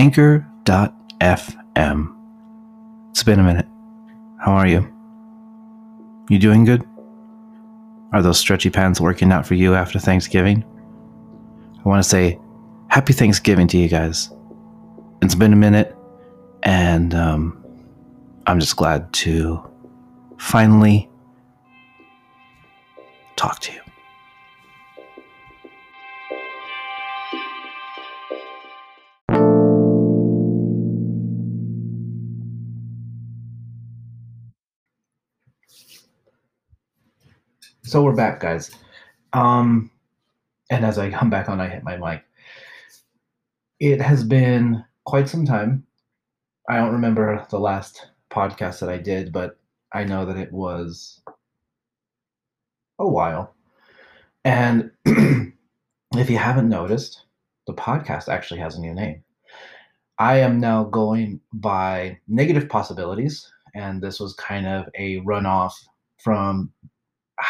[0.00, 0.56] Anchor.fm.
[3.10, 3.66] It's been a minute.
[4.40, 4.90] How are you?
[6.30, 6.82] You doing good?
[8.14, 10.64] Are those stretchy pants working out for you after Thanksgiving?
[11.78, 12.38] I want to say
[12.88, 14.30] happy Thanksgiving to you guys.
[15.20, 15.94] It's been a minute,
[16.62, 17.62] and um,
[18.46, 19.62] I'm just glad to
[20.38, 21.10] finally
[23.36, 23.89] talk to you.
[37.90, 38.70] So we're back, guys.
[39.32, 39.90] Um,
[40.70, 42.22] and as I come back on, I hit my mic.
[43.80, 45.84] It has been quite some time.
[46.68, 49.58] I don't remember the last podcast that I did, but
[49.92, 51.20] I know that it was
[53.00, 53.56] a while.
[54.44, 57.24] And if you haven't noticed,
[57.66, 59.24] the podcast actually has a new name.
[60.16, 65.72] I am now going by Negative Possibilities, and this was kind of a runoff
[66.18, 66.72] from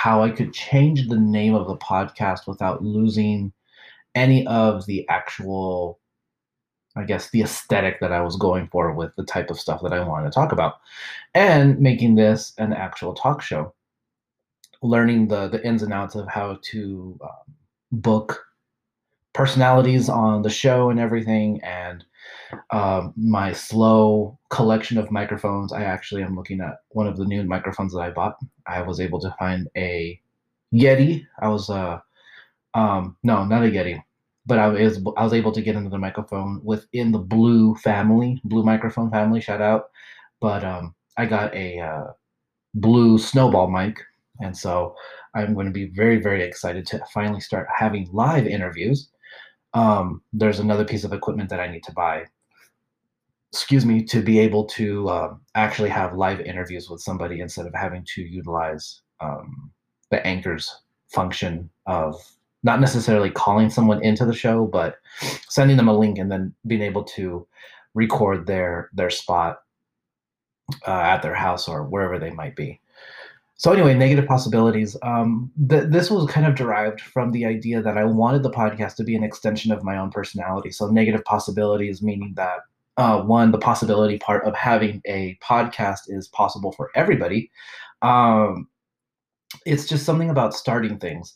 [0.02, 3.52] how I could change the name of the podcast without losing
[4.14, 6.00] any of the actual,
[6.96, 9.92] I guess, the aesthetic that I was going for with the type of stuff that
[9.92, 10.76] I wanted to talk about,
[11.34, 13.74] and making this an actual talk show.
[14.80, 17.54] Learning the the ins and outs of how to um,
[17.92, 18.42] book
[19.34, 22.06] personalities on the show and everything, and
[22.70, 25.74] um, my slow collection of microphones.
[25.74, 28.36] I actually am looking at one of the new microphones that I bought.
[28.70, 30.20] I was able to find a
[30.72, 31.26] Yeti.
[31.40, 31.98] I was uh
[32.74, 34.02] um no, not a Yeti,
[34.46, 38.62] but I was I was able to get another microphone within the Blue family, Blue
[38.62, 39.40] microphone family.
[39.40, 39.90] Shout out!
[40.40, 42.12] But um, I got a uh,
[42.74, 43.98] Blue Snowball mic,
[44.40, 44.94] and so
[45.34, 49.08] I'm going to be very very excited to finally start having live interviews.
[49.74, 52.24] Um, there's another piece of equipment that I need to buy
[53.52, 57.74] excuse me, to be able to uh, actually have live interviews with somebody instead of
[57.74, 59.70] having to utilize um,
[60.10, 62.14] the anchors function of
[62.62, 64.98] not necessarily calling someone into the show, but
[65.48, 67.46] sending them a link and then being able to
[67.94, 69.62] record their their spot
[70.86, 72.80] uh, at their house or wherever they might be.
[73.56, 74.96] So anyway, negative possibilities.
[75.02, 78.94] Um, th- this was kind of derived from the idea that I wanted the podcast
[78.96, 80.70] to be an extension of my own personality.
[80.70, 82.60] So negative possibilities meaning that
[83.00, 87.50] uh, one, the possibility part of having a podcast is possible for everybody.
[88.02, 88.68] Um,
[89.64, 91.34] it's just something about starting things.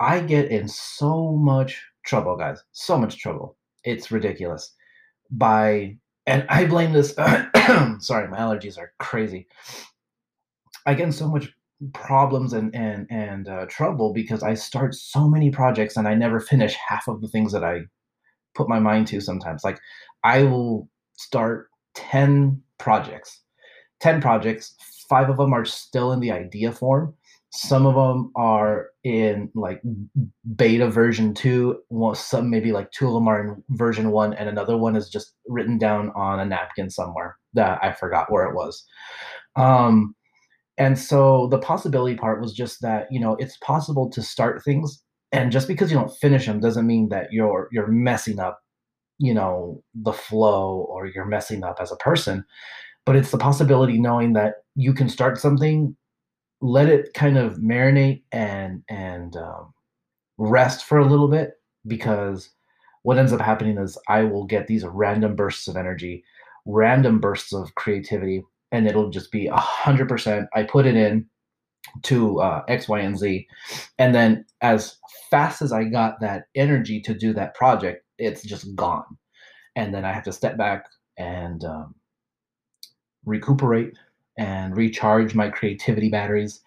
[0.00, 3.56] I get in so much trouble, guys, so much trouble.
[3.84, 4.74] It's ridiculous.
[5.30, 7.14] By and I blame this.
[8.00, 9.46] sorry, my allergies are crazy.
[10.84, 11.48] I get in so much
[11.92, 16.40] problems and and and uh, trouble because I start so many projects and I never
[16.40, 17.82] finish half of the things that I
[18.56, 19.62] put my mind to sometimes.
[19.62, 19.78] Like
[20.24, 23.42] I will start 10 projects.
[24.00, 24.74] 10 projects,
[25.08, 27.14] five of them are still in the idea form.
[27.50, 29.80] Some of them are in like
[30.54, 31.80] beta version two.
[31.88, 35.08] Well, some maybe like two of them are in version one, and another one is
[35.08, 38.84] just written down on a napkin somewhere that I forgot where it was.
[39.56, 40.14] Um,
[40.76, 45.02] and so the possibility part was just that you know it's possible to start things
[45.32, 48.60] and just because you don't finish them doesn't mean that you're you're messing up
[49.18, 52.44] you know the flow or you're messing up as a person
[53.04, 55.96] but it's the possibility knowing that you can start something
[56.60, 59.72] let it kind of marinate and and um,
[60.38, 61.52] rest for a little bit
[61.86, 62.50] because
[63.02, 66.24] what ends up happening is i will get these random bursts of energy
[66.66, 71.26] random bursts of creativity and it'll just be a hundred percent i put it in
[72.02, 73.46] to uh, X, Y, and Z.
[73.98, 74.96] And then as
[75.30, 79.04] fast as I got that energy to do that project, it's just gone.
[79.76, 80.86] And then I have to step back
[81.16, 81.94] and um,
[83.24, 83.92] recuperate
[84.38, 86.60] and recharge my creativity batteries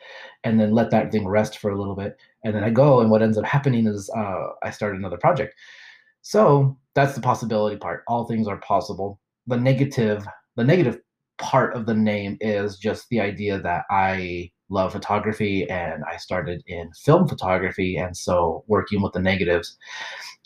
[0.44, 2.18] and then let that thing rest for a little bit.
[2.44, 5.56] And then I go, and what ends up happening is uh, I start another project.
[6.22, 8.04] So that's the possibility part.
[8.08, 9.20] All things are possible.
[9.48, 11.00] The negative, the negative
[11.38, 16.64] part of the name is just the idea that I love photography and I started
[16.66, 17.98] in film photography.
[17.98, 19.78] And so working with the negatives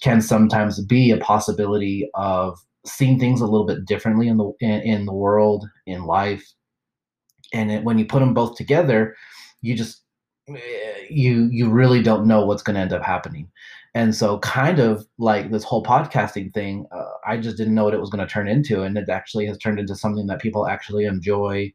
[0.02, 4.82] can sometimes be a possibility of seeing things a little bit differently in the in,
[4.82, 6.46] in the world, in life.
[7.54, 9.16] And it, when you put them both together,
[9.62, 10.04] you just
[10.50, 13.50] eh, you you really don't know what's going to end up happening.
[13.94, 17.94] And so, kind of like this whole podcasting thing, uh, I just didn't know what
[17.94, 20.68] it was going to turn into, and it actually has turned into something that people
[20.68, 21.72] actually enjoy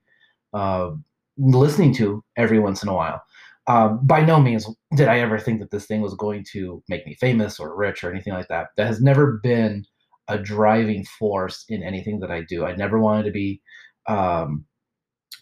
[0.53, 0.91] uh,
[1.41, 3.23] listening to every once in a while.
[3.67, 7.07] Um, by no means did I ever think that this thing was going to make
[7.07, 8.69] me famous or rich or anything like that.
[8.77, 9.85] That has never been
[10.29, 12.65] a driving force in anything that I do.
[12.65, 13.61] I never wanted to be,
[14.09, 14.65] um,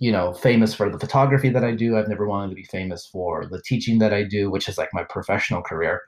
[0.00, 1.96] you know, famous for the photography that I do.
[1.96, 4.90] I've never wanted to be famous for the teaching that I do, which is like
[4.92, 6.02] my professional career.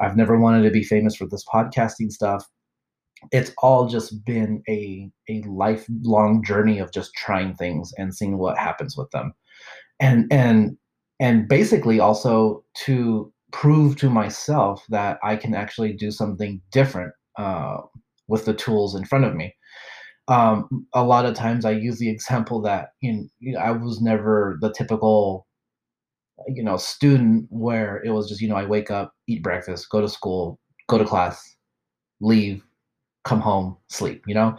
[0.00, 2.46] I've never wanted to be famous for this podcasting stuff.
[3.32, 8.58] It's all just been a a lifelong journey of just trying things and seeing what
[8.58, 9.32] happens with them.
[10.00, 10.76] And and
[11.20, 17.78] and basically also to prove to myself that I can actually do something different uh,
[18.28, 19.54] with the tools in front of me.
[20.28, 24.58] Um, a lot of times I use the example that you know, I was never
[24.60, 25.46] the typical
[26.46, 30.00] you know student where it was just you know I wake up, eat breakfast, go
[30.00, 31.56] to school, go to class,
[32.20, 32.62] leave,
[33.28, 34.24] come home, sleep.
[34.26, 34.56] You know,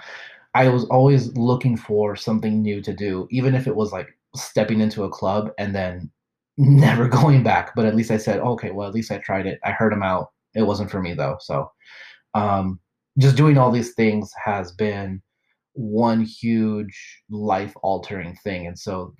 [0.53, 4.79] I was always looking for something new to do, even if it was like stepping
[4.79, 6.09] into a club and then
[6.57, 7.75] never going back.
[7.75, 9.59] But at least I said, okay, well, at least I tried it.
[9.63, 10.31] I heard him out.
[10.55, 11.37] It wasn't for me though.
[11.39, 11.71] So,
[12.33, 12.79] um,
[13.17, 15.21] just doing all these things has been
[15.73, 18.67] one huge life altering thing.
[18.67, 19.13] And so,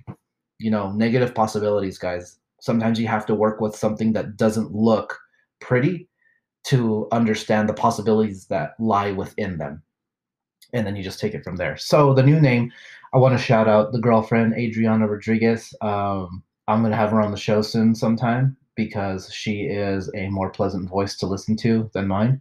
[0.58, 2.38] you know, negative possibilities, guys.
[2.60, 5.18] Sometimes you have to work with something that doesn't look
[5.60, 6.09] pretty
[6.64, 9.82] to understand the possibilities that lie within them.
[10.72, 11.76] And then you just take it from there.
[11.76, 12.70] So, the new name,
[13.12, 15.74] I want to shout out the girlfriend, Adriana Rodriguez.
[15.80, 20.28] Um, I'm going to have her on the show soon sometime because she is a
[20.28, 22.40] more pleasant voice to listen to than mine.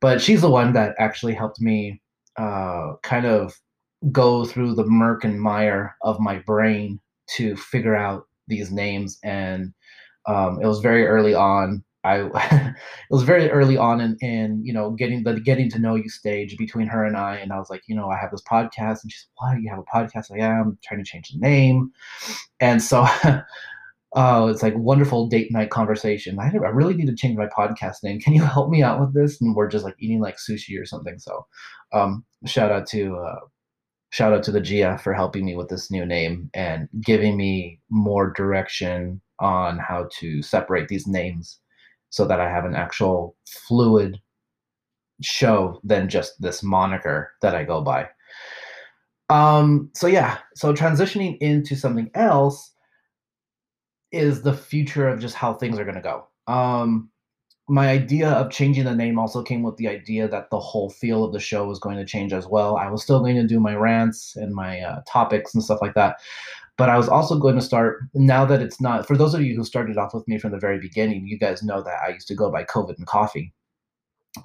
[0.00, 2.02] But she's the one that actually helped me
[2.36, 3.58] uh, kind of
[4.12, 7.00] go through the murk and mire of my brain
[7.36, 9.18] to figure out these names.
[9.22, 9.72] And
[10.26, 11.82] um, it was very early on.
[12.06, 12.18] I
[12.70, 12.74] it
[13.10, 16.56] was very early on in, in you know getting the getting to know you stage
[16.56, 19.10] between her and I, and I was like, you know, I have this podcast, and
[19.10, 19.60] she's, "What?
[19.60, 21.92] You have a podcast?" I am trying to change the name,
[22.60, 23.06] and so
[24.14, 26.38] Oh, it's like wonderful date night conversation.
[26.38, 28.20] I, I really need to change my podcast name.
[28.20, 29.40] Can you help me out with this?
[29.40, 31.18] And we're just like eating like sushi or something.
[31.18, 31.46] So,
[31.92, 33.40] um, shout out to uh,
[34.10, 37.80] shout out to the Gia for helping me with this new name and giving me
[37.90, 41.58] more direction on how to separate these names
[42.10, 44.20] so that I have an actual fluid
[45.22, 48.08] show than just this moniker that I go by.
[49.28, 52.72] Um, so yeah, so transitioning into something else
[54.12, 56.26] is the future of just how things are going to go.
[56.46, 57.10] Um,
[57.68, 61.24] my idea of changing the name also came with the idea that the whole feel
[61.24, 62.76] of the show was going to change as well.
[62.76, 65.94] I was still going to do my rants and my uh, topics and stuff like
[65.94, 66.16] that.
[66.78, 69.56] But I was also going to start, now that it's not, for those of you
[69.56, 72.28] who started off with me from the very beginning, you guys know that I used
[72.28, 73.54] to go by COVID and coffee.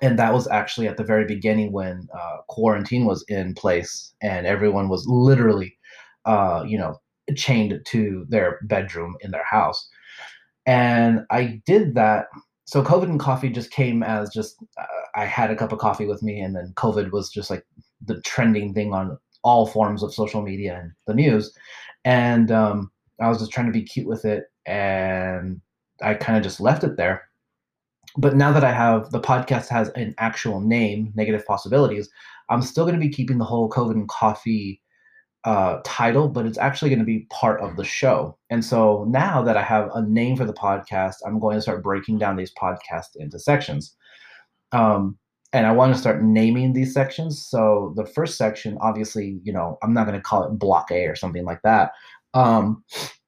[0.01, 4.48] And that was actually at the very beginning when uh, quarantine was in place and
[4.48, 5.78] everyone was literally,
[6.24, 6.95] uh, you know,
[7.36, 9.89] chained to their bedroom in their house.
[10.66, 12.28] And I did that.
[12.66, 14.86] So COVID and coffee just came as just uh,
[15.16, 17.66] I had a cup of coffee with me, and then COVID was just like
[18.06, 21.53] the trending thing on all forms of social media and the news.
[22.05, 25.61] And um, I was just trying to be cute with it, and
[26.01, 27.23] I kind of just left it there.
[28.17, 32.09] But now that I have the podcast has an actual name, Negative Possibilities,
[32.49, 34.81] I'm still going to be keeping the whole COVID and coffee
[35.44, 38.37] uh, title, but it's actually going to be part of the show.
[38.49, 41.83] And so now that I have a name for the podcast, I'm going to start
[41.83, 43.95] breaking down these podcasts into sections.
[44.71, 45.18] Um,
[45.53, 47.45] and I want to start naming these sections.
[47.45, 51.05] So the first section, obviously, you know, I'm not going to call it block A
[51.07, 51.91] or something like that.
[52.33, 52.83] Um,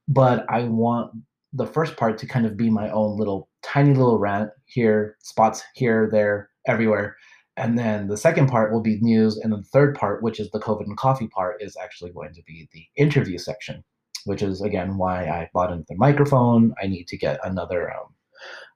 [0.07, 1.11] but I want
[1.51, 5.63] the first part to kind of be my own little tiny little rant here, spots
[5.75, 7.15] here, there, everywhere
[7.57, 9.37] and then the second part will be news.
[9.37, 12.41] And the third part, which is the COVID and coffee part, is actually going to
[12.43, 13.83] be the interview section,
[14.25, 16.73] which is, again, why I bought another microphone.
[16.81, 18.07] I need to get another um,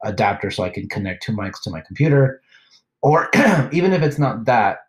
[0.03, 2.41] adapter so I can connect two mics to my computer.
[3.01, 3.29] Or
[3.71, 4.79] even if it's not that,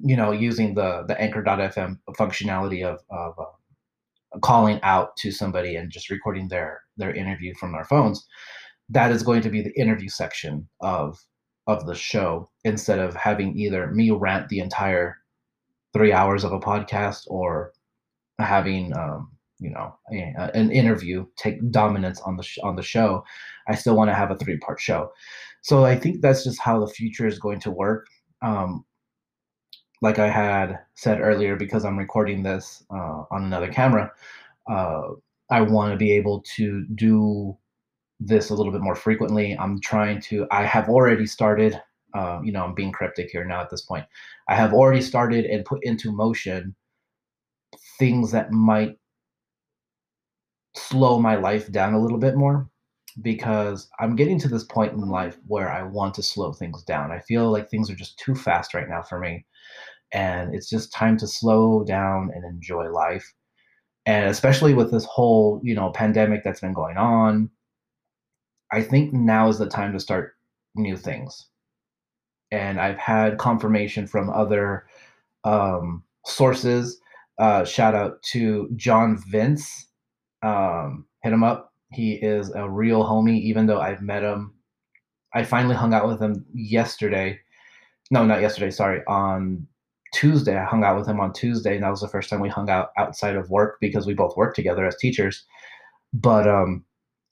[0.00, 5.90] you know, using the, the anchor.fm functionality of, of uh, calling out to somebody and
[5.90, 8.26] just recording their, their interview from our phones,
[8.88, 11.18] that is going to be the interview section of
[11.66, 15.16] of the show instead of having either me rant the entire
[15.92, 17.72] three hours of a podcast or
[18.38, 23.24] having um, you know a, an interview take dominance on the sh- on the show
[23.68, 25.10] i still want to have a three part show
[25.62, 28.06] so i think that's just how the future is going to work
[28.42, 28.84] um,
[30.02, 34.10] like i had said earlier because i'm recording this uh, on another camera
[34.70, 35.08] uh,
[35.50, 37.56] i want to be able to do
[38.20, 39.56] this a little bit more frequently.
[39.58, 41.80] I'm trying to, I have already started,
[42.14, 44.06] uh, you know, I'm being cryptic here now at this point.
[44.48, 46.74] I have already started and put into motion
[47.98, 48.98] things that might
[50.76, 52.68] slow my life down a little bit more.
[53.22, 57.10] because I'm getting to this point in life where I want to slow things down.
[57.10, 59.46] I feel like things are just too fast right now for me.
[60.12, 63.32] And it's just time to slow down and enjoy life.
[64.06, 67.50] And especially with this whole, you know, pandemic that's been going on,
[68.72, 70.34] I think now is the time to start
[70.74, 71.46] new things.
[72.50, 74.86] And I've had confirmation from other
[75.44, 77.00] um, sources.
[77.38, 79.86] Uh, shout out to John Vince.
[80.42, 81.72] Um, hit him up.
[81.92, 84.54] He is a real homie, even though I've met him.
[85.34, 87.38] I finally hung out with him yesterday.
[88.10, 89.02] No, not yesterday, sorry.
[89.06, 89.66] On
[90.14, 92.48] Tuesday, I hung out with him on Tuesday, and that was the first time we
[92.48, 95.44] hung out outside of work because we both work together as teachers.
[96.12, 96.84] But um,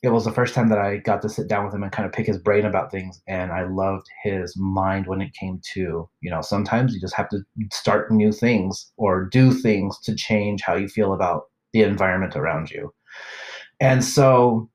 [0.04, 2.04] it was the first time that I got to sit down with him and kind
[2.04, 3.22] of pick his brain about things.
[3.26, 7.30] And I loved his mind when it came to, you know, sometimes you just have
[7.30, 7.38] to
[7.72, 11.44] start new things or do things to change how you feel about
[11.74, 12.94] the environment around you.
[13.80, 14.70] And so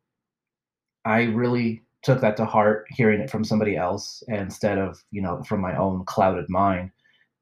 [1.05, 5.41] I really took that to heart, hearing it from somebody else instead of, you know,
[5.43, 6.91] from my own clouded mind.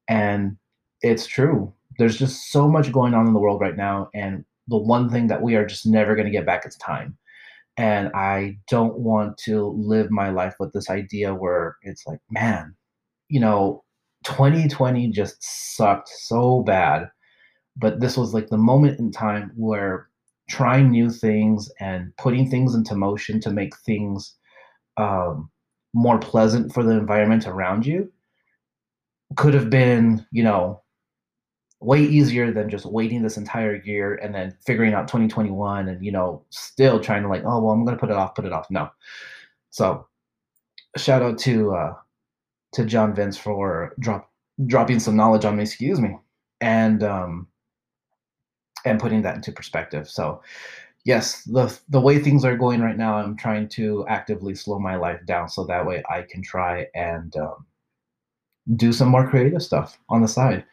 [0.08, 0.56] And
[1.02, 1.74] it's true.
[1.98, 4.08] There's just so much going on in the world right now.
[4.14, 7.18] And the one thing that we are just never going to get back is time
[7.78, 12.74] and I don't want to live my life with this idea where it's like, man,
[13.28, 13.84] you know,
[14.24, 17.08] 2020 just sucked so bad.
[17.78, 20.08] But this was like the moment in time where
[20.48, 24.34] trying new things and putting things into motion to make things
[24.96, 25.50] um,
[25.94, 28.10] more pleasant for the environment around you
[29.36, 30.82] could have been, you know,
[31.80, 36.10] way easier than just waiting this entire year and then figuring out 2021 and you
[36.10, 38.68] know still trying to like oh well i'm gonna put it off put it off.
[38.70, 38.90] No.
[39.70, 40.06] So
[40.96, 41.94] shout out to uh
[42.72, 44.28] to john vince for drop
[44.66, 46.16] dropping some knowledge on me excuse me.
[46.60, 47.46] And um
[48.84, 50.42] and putting that into perspective so
[51.04, 54.96] yes the the way things are going right now i'm trying to actively slow my
[54.96, 57.66] life down so that way i can try and um,
[58.76, 60.64] do some more creative stuff on the side.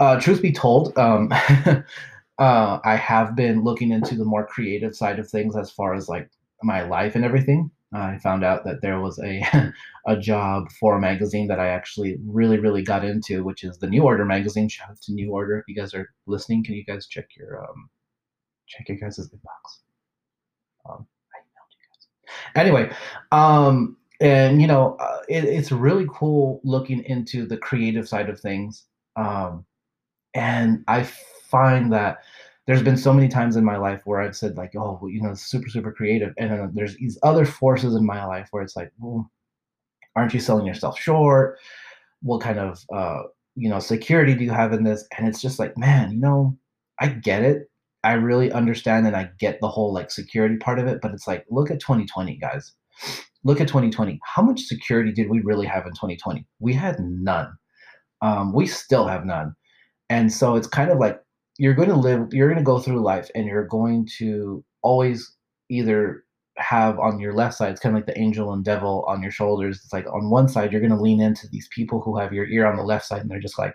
[0.00, 1.32] Uh, truth be told, um,
[2.38, 6.08] uh, I have been looking into the more creative side of things as far as
[6.08, 6.30] like
[6.62, 7.70] my life and everything.
[7.92, 9.72] I found out that there was a
[10.06, 13.86] a job for a magazine that I actually really really got into, which is the
[13.88, 14.68] New Order magazine.
[14.68, 16.64] Shout out to New Order if you guys are listening.
[16.64, 17.88] Can you guys check your um
[18.66, 19.80] check your guys' inbox?
[20.88, 22.38] Um, I emailed you guys.
[22.54, 22.90] Anyway,
[23.32, 28.40] um, and you know uh, it, it's really cool looking into the creative side of
[28.40, 29.64] things um,
[30.34, 32.18] and i find that
[32.68, 35.20] there's been so many times in my life where i've said like oh well, you
[35.20, 38.76] know super super creative and then there's these other forces in my life where it's
[38.76, 39.28] like well
[40.14, 41.58] aren't you selling yourself short
[42.22, 43.22] what kind of uh,
[43.56, 46.56] you know security do you have in this and it's just like man you know
[47.00, 47.68] i get it
[48.04, 51.26] i really understand and i get the whole like security part of it but it's
[51.26, 52.74] like look at 2020 guys
[53.44, 54.20] look at 2020.
[54.24, 56.46] How much security did we really have in 2020?
[56.60, 57.52] We had none.
[58.20, 59.54] Um, we still have none.
[60.10, 61.20] And so it's kind of like
[61.58, 65.36] you're going to live, you're going to go through life and you're going to always
[65.68, 66.24] either
[66.56, 69.30] have on your left side, it's kind of like the angel and devil on your
[69.30, 69.80] shoulders.
[69.84, 72.46] It's like on one side, you're going to lean into these people who have your
[72.46, 73.74] ear on the left side and they're just like,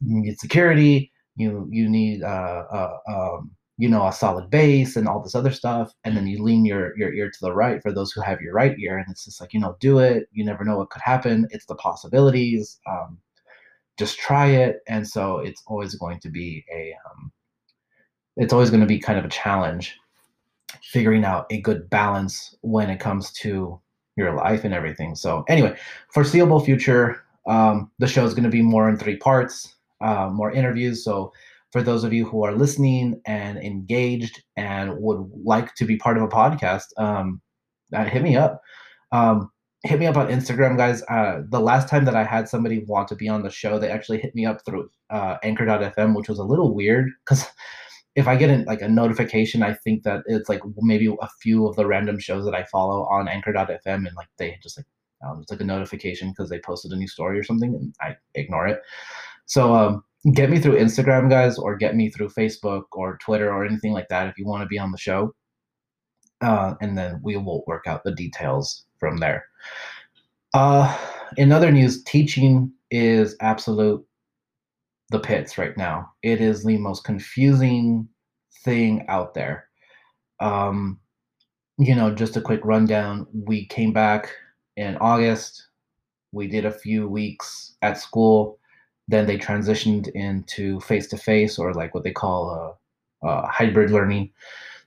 [0.00, 5.08] you need security, you, you need, uh, uh, um, you know a solid base and
[5.08, 7.90] all this other stuff and then you lean your your ear to the right for
[7.90, 10.44] those who have your right ear and it's just like you know do it you
[10.44, 13.18] never know what could happen it's the possibilities um,
[13.98, 17.32] just try it and so it's always going to be a um,
[18.36, 19.96] it's always going to be kind of a challenge
[20.82, 23.78] figuring out a good balance when it comes to
[24.16, 25.76] your life and everything so anyway
[26.12, 30.52] foreseeable future um, the show is going to be more in three parts uh, more
[30.52, 31.32] interviews so
[31.72, 36.18] for those of you who are listening and engaged and would like to be part
[36.18, 37.40] of a podcast, um,
[37.90, 38.60] hit me up.
[39.10, 39.50] Um,
[39.84, 41.02] hit me up on Instagram, guys.
[41.08, 43.90] Uh, the last time that I had somebody want to be on the show, they
[43.90, 47.46] actually hit me up through uh, Anchor.fm, which was a little weird because
[48.14, 51.66] if I get in, like a notification, I think that it's like maybe a few
[51.66, 54.86] of the random shows that I follow on Anchor.fm, and like they just like
[55.26, 58.16] um, it's like a notification because they posted a new story or something, and I
[58.34, 58.80] ignore it.
[59.46, 63.64] So um, get me through Instagram, guys, or get me through Facebook or Twitter or
[63.64, 65.34] anything like that if you want to be on the show.
[66.40, 69.46] Uh, and then we will work out the details from there.
[70.54, 70.96] Uh,
[71.36, 74.06] in other news, teaching is absolute
[75.10, 76.12] the pits right now.
[76.22, 78.08] It is the most confusing
[78.64, 79.68] thing out there.
[80.38, 81.00] Um,
[81.78, 83.26] you know, just a quick rundown.
[83.32, 84.30] We came back
[84.76, 85.68] in August.
[86.30, 88.60] We did a few weeks at school
[89.08, 92.78] then they transitioned into face to face or like what they call
[93.22, 94.30] a, a hybrid learning.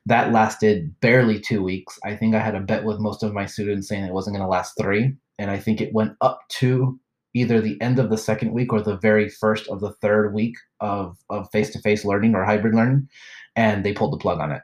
[0.05, 1.97] That lasted barely two weeks.
[2.03, 4.45] I think I had a bet with most of my students saying it wasn't going
[4.45, 5.15] to last three.
[5.39, 6.99] And I think it went up to
[7.33, 10.55] either the end of the second week or the very first of the third week
[10.79, 13.09] of, of face-to-face learning or hybrid learning.
[13.55, 14.61] And they pulled the plug on it.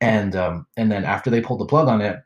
[0.00, 2.18] And um, and then after they pulled the plug on it,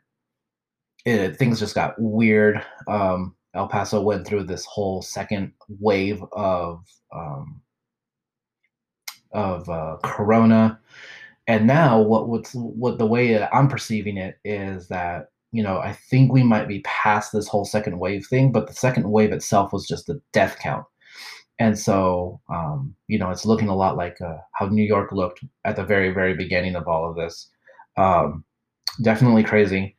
[1.05, 2.63] it things just got weird.
[2.87, 7.61] Um, El Paso went through this whole second wave of um,
[9.31, 10.79] of uh, Corona,
[11.47, 15.79] and now what what's what the way that I'm perceiving it is that you know
[15.79, 19.31] I think we might be past this whole second wave thing, but the second wave
[19.31, 20.85] itself was just a death count,
[21.59, 25.43] and so um, you know it's looking a lot like uh, how New York looked
[25.65, 27.49] at the very very beginning of all of this.
[27.97, 28.43] Um,
[29.01, 29.95] definitely crazy.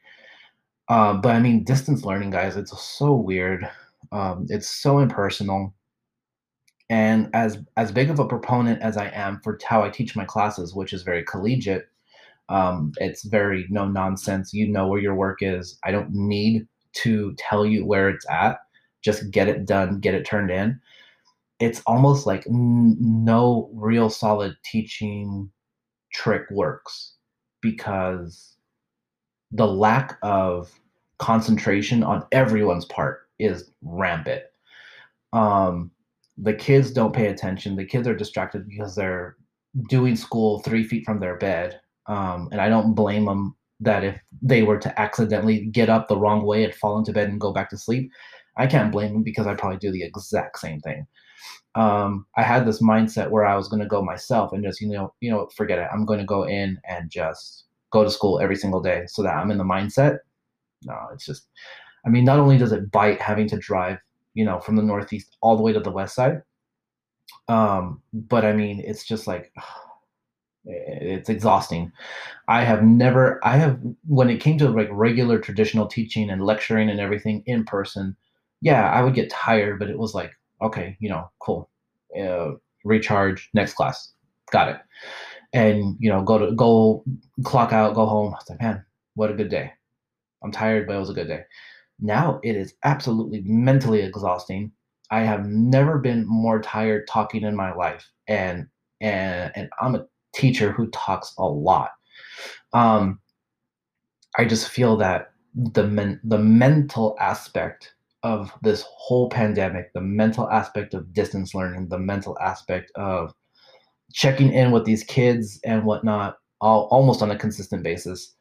[0.88, 3.69] Uh, but I mean, distance learning, guys, it's so weird.
[4.11, 5.75] Um, it's so impersonal
[6.90, 10.25] and as as big of a proponent as I am for how I teach my
[10.25, 11.88] classes, which is very collegiate,
[12.49, 14.54] um, it's very no nonsense.
[14.54, 15.78] You know where your work is.
[15.85, 18.59] I don't need to tell you where it's at.
[19.02, 20.80] Just get it done, get it turned in.
[21.61, 25.50] It's almost like n- no real solid teaching
[26.12, 27.14] trick works
[27.61, 28.57] because
[29.50, 30.71] the lack of
[31.18, 34.42] concentration on everyone's part is rampant.
[35.33, 35.90] Um,
[36.40, 37.76] the kids don't pay attention.
[37.76, 39.37] The kids are distracted because they're
[39.88, 41.80] doing school three feet from their bed.
[42.07, 46.16] Um, and I don't blame them that if they were to accidentally get up the
[46.16, 48.11] wrong way and fall into bed and go back to sleep,
[48.57, 51.07] I can't blame them because I probably do the exact same thing.
[51.75, 54.88] Um, I had this mindset where I was going to go myself and just, you
[54.88, 55.88] know, you know, forget it.
[55.92, 59.35] I'm going to go in and just go to school every single day so that
[59.35, 60.18] I'm in the mindset.
[60.85, 61.47] No, it's just,
[62.04, 63.99] I mean, not only does it bite having to drive
[64.38, 66.42] you know, from the Northeast all the way to the West side.
[67.49, 69.52] Um, but I mean, it's just like,
[70.64, 71.90] it's exhausting.
[72.47, 76.88] I have never, I have, when it came to like regular traditional teaching and lecturing
[76.88, 78.14] and everything in person,
[78.61, 80.30] yeah, I would get tired, but it was like,
[80.62, 81.68] okay, you know, cool.
[82.16, 82.53] Uh,
[82.85, 84.12] recharge, next class.
[84.53, 84.77] Got it.
[85.53, 87.03] And, you know, go to, go
[87.42, 88.35] clock out, go home.
[88.35, 88.85] I was like, man,
[89.16, 89.72] what a good day.
[90.44, 91.42] I'm tired, but it was a good day.
[92.00, 94.72] Now it is absolutely mentally exhausting.
[95.11, 98.66] I have never been more tired talking in my life, and
[99.00, 101.90] and and I'm a teacher who talks a lot.
[102.72, 103.20] Um,
[104.37, 110.50] I just feel that the men, the mental aspect of this whole pandemic, the mental
[110.50, 113.32] aspect of distance learning, the mental aspect of
[114.12, 118.34] checking in with these kids and whatnot, all, almost on a consistent basis,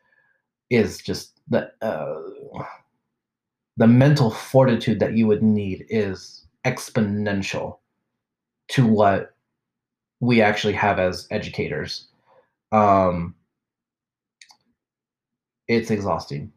[0.70, 2.16] is just the uh,
[3.78, 7.78] the mental fortitude that you would need is exponential
[8.70, 9.36] to what
[10.20, 12.08] we actually have as educators.
[12.72, 13.36] Um,
[15.68, 16.52] it's exhausting.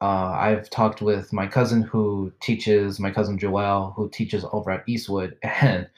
[0.00, 4.88] Uh, I've talked with my cousin who teaches, my cousin Joelle, who teaches over at
[4.88, 5.88] Eastwood, and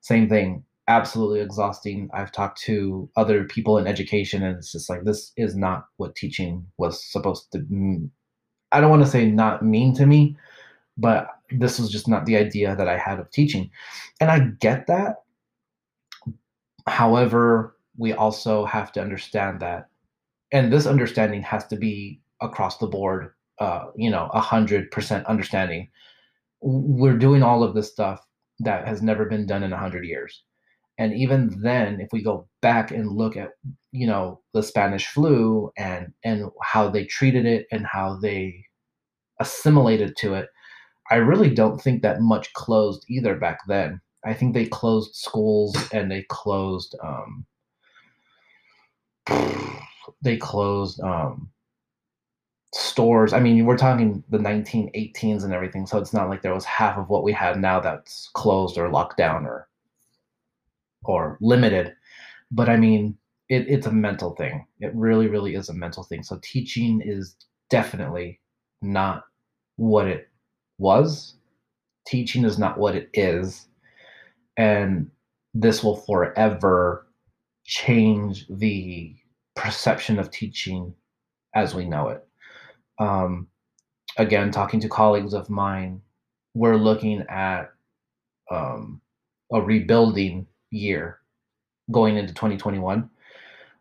[0.00, 2.10] same thing, absolutely exhausting.
[2.12, 6.16] I've talked to other people in education, and it's just like, this is not what
[6.16, 7.64] teaching was supposed to
[8.72, 10.36] I don't want to say not mean to me,
[10.96, 13.70] but this was just not the idea that I had of teaching.
[14.20, 15.16] And I get that.
[16.86, 19.88] However, we also have to understand that,
[20.50, 25.26] and this understanding has to be across the board, uh, you know, a hundred percent
[25.26, 25.88] understanding.
[26.60, 28.26] We're doing all of this stuff
[28.60, 30.42] that has never been done in a hundred years.
[30.98, 33.50] And even then, if we go back and look at,
[33.92, 38.64] you know, the Spanish flu and and how they treated it and how they
[39.40, 40.48] assimilated to it,
[41.10, 44.00] I really don't think that much closed either back then.
[44.24, 47.46] I think they closed schools and they closed um,
[50.22, 51.50] they closed um,
[52.74, 53.32] stores.
[53.32, 56.96] I mean, we're talking the 1918s and everything, so it's not like there was half
[56.98, 59.68] of what we have now that's closed or locked down or
[61.04, 61.94] or limited.
[62.50, 63.16] But I mean,
[63.48, 64.66] it, it's a mental thing.
[64.80, 66.22] It really, really is a mental thing.
[66.22, 67.36] So teaching is
[67.70, 68.40] definitely
[68.80, 69.24] not
[69.76, 70.28] what it
[70.78, 71.34] was.
[72.06, 73.68] Teaching is not what it is.
[74.56, 75.10] And
[75.54, 77.06] this will forever
[77.64, 79.14] change the
[79.54, 80.94] perception of teaching
[81.54, 82.26] as we know it.
[82.98, 83.48] Um,
[84.16, 86.00] again, talking to colleagues of mine,
[86.54, 87.72] we're looking at
[88.50, 89.00] um,
[89.52, 91.20] a rebuilding year
[91.90, 93.08] going into 2021.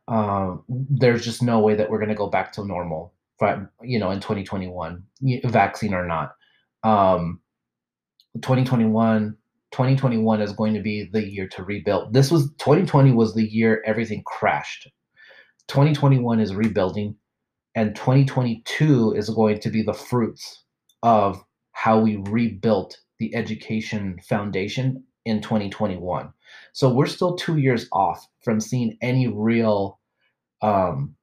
[0.08, 3.14] Um, there's just no way that we're going to go back to normal
[3.82, 5.02] you know in 2021
[5.46, 6.36] vaccine or not
[6.84, 7.40] um
[8.36, 9.36] 2021
[9.72, 13.82] 2021 is going to be the year to rebuild this was 2020 was the year
[13.88, 14.88] everything crashed
[15.72, 17.16] 2021 is rebuilding,
[17.76, 20.66] and 2022 is going to be the fruits
[21.02, 26.34] of how we rebuilt the education foundation in 2021.
[26.74, 30.00] So we're still two years off from seeing any real
[30.62, 31.16] um,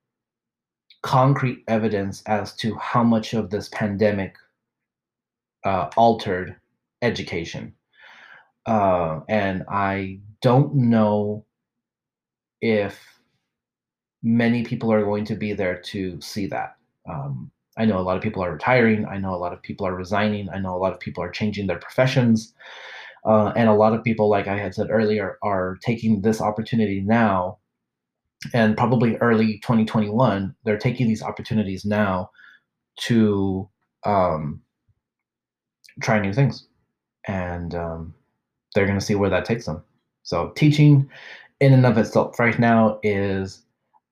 [1.03, 4.37] concrete evidence as to how much of this pandemic
[5.65, 6.57] uh, altered
[7.03, 7.75] education.
[8.67, 11.45] Uh, and I don't know
[12.61, 13.01] if
[14.23, 16.77] many people are going to be there to see that.
[17.09, 19.07] Um, I know a lot of people are retiring.
[19.07, 20.51] I know a lot of people are resigning.
[20.51, 22.53] I know a lot of people are changing their professions.
[23.29, 27.01] Uh, and a lot of people, like I had said earlier, are taking this opportunity
[27.01, 27.59] now
[28.55, 32.31] and probably early 2021, they're taking these opportunities now
[33.01, 33.69] to
[34.05, 34.63] um,
[36.01, 36.67] try new things.
[37.27, 38.15] And um,
[38.75, 39.83] they're going to see where that takes them.
[40.23, 41.09] So, teaching
[41.61, 43.63] in and of itself right now is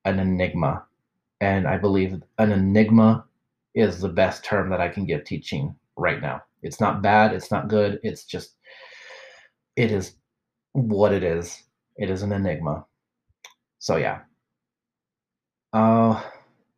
[0.05, 0.83] an enigma.
[1.39, 3.25] And I believe an enigma
[3.75, 6.41] is the best term that I can give teaching right now.
[6.63, 8.55] It's not bad, it's not good, it's just,
[9.77, 10.15] it is
[10.73, 11.63] what it is.
[11.95, 12.85] It is an enigma.
[13.79, 14.19] So, yeah.
[15.71, 16.21] Uh,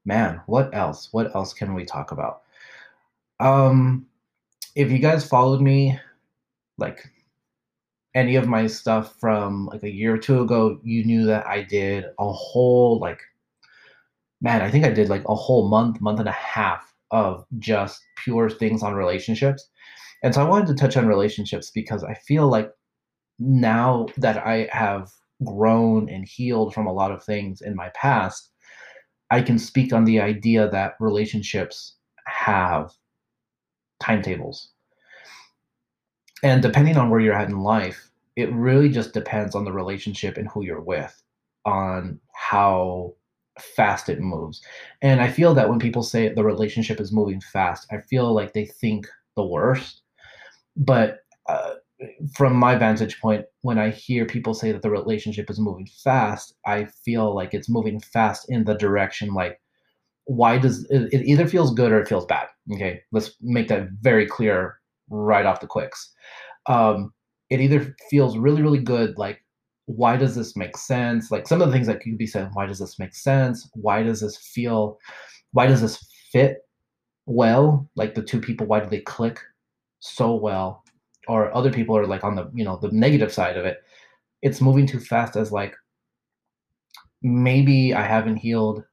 [0.05, 1.09] man, what else?
[1.12, 2.43] What else can we talk about?
[3.39, 4.05] Um,
[4.75, 5.99] if you guys followed me,
[6.77, 7.03] like
[8.13, 11.63] any of my stuff from like a year or two ago, you knew that I
[11.63, 13.21] did a whole like
[14.41, 18.01] man, I think I did like a whole month, month and a half of just
[18.23, 19.67] pure things on relationships.
[20.23, 22.71] And so I wanted to touch on relationships because I feel like
[23.39, 25.10] now that I have
[25.43, 28.52] grown and healed from a lot of things in my past,
[29.32, 32.91] I can speak on the idea that relationships have
[34.02, 34.71] timetables.
[36.43, 40.38] And depending on where you're at in life, it really just depends on the relationship
[40.38, 41.21] and who you're with,
[41.65, 43.13] on how
[43.60, 44.62] fast it moves.
[45.02, 48.54] And I feel that when people say the relationship is moving fast, I feel like
[48.54, 50.02] they think the worst.
[50.78, 51.73] But uh,
[52.33, 56.55] from my vantage point, when I hear people say that the relationship is moving fast,
[56.65, 59.59] I feel like it's moving fast in the direction like,
[60.25, 62.47] why does it, it either feels good or it feels bad?
[62.73, 66.13] Okay, let's make that very clear right off the quicks.
[66.67, 67.13] Um,
[67.49, 69.43] it either feels really, really good, like
[69.85, 71.31] why does this make sense?
[71.31, 73.67] Like some of the things that could be said, why does this make sense?
[73.73, 74.99] Why does this feel,
[75.51, 75.97] why does this
[76.31, 76.59] fit
[77.25, 77.89] well?
[77.95, 79.39] Like the two people, why do they click
[79.99, 80.83] so well?
[81.29, 83.83] Or other people are like on the, you know, the negative side of it.
[84.41, 85.75] It's moving too fast as like
[87.21, 88.83] maybe I haven't healed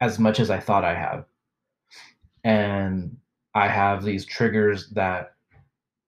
[0.00, 1.26] as much as I thought I have.
[2.44, 3.16] And
[3.54, 5.34] I have these triggers that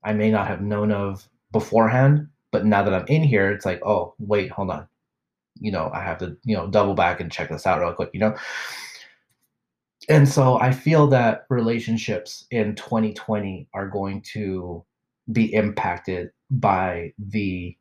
[0.05, 3.85] I may not have known of beforehand but now that I'm in here, it's like,
[3.85, 4.89] oh, wait, hold on.
[5.61, 8.09] You know, I have to, you know, double back and check this out real quick,
[8.15, 8.35] you know?
[10.09, 14.83] And so I feel that relationships in 2020 are going to
[15.33, 17.77] be impacted by the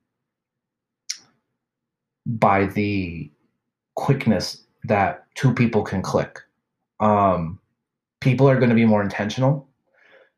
[2.25, 3.31] by the
[3.95, 6.39] quickness that two people can click.
[6.99, 7.59] Um,
[8.19, 9.69] people are going to be more intentional.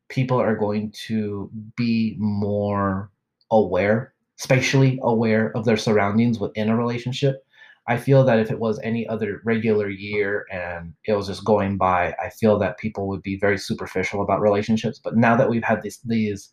[0.08, 3.10] People are going to be more
[3.50, 7.44] aware spatially aware of their surroundings within a relationship.
[7.88, 11.76] I feel that if it was any other regular year and it was just going
[11.76, 15.00] by, I feel that people would be very superficial about relationships.
[15.02, 16.50] But now that we've had these these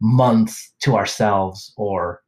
[0.00, 2.22] months to ourselves, or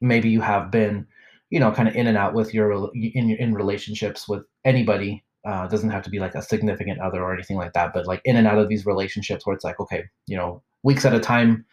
[0.00, 1.06] maybe you have been,
[1.50, 5.24] you know, kind of in and out with your in in relationships with anybody.
[5.46, 8.20] Uh, doesn't have to be like a significant other or anything like that, but like
[8.24, 11.20] in and out of these relationships where it's like, okay, you know, weeks at a
[11.20, 11.64] time,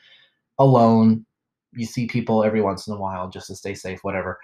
[0.59, 1.25] alone,
[1.73, 4.39] you see people every once in a while just to stay safe, whatever.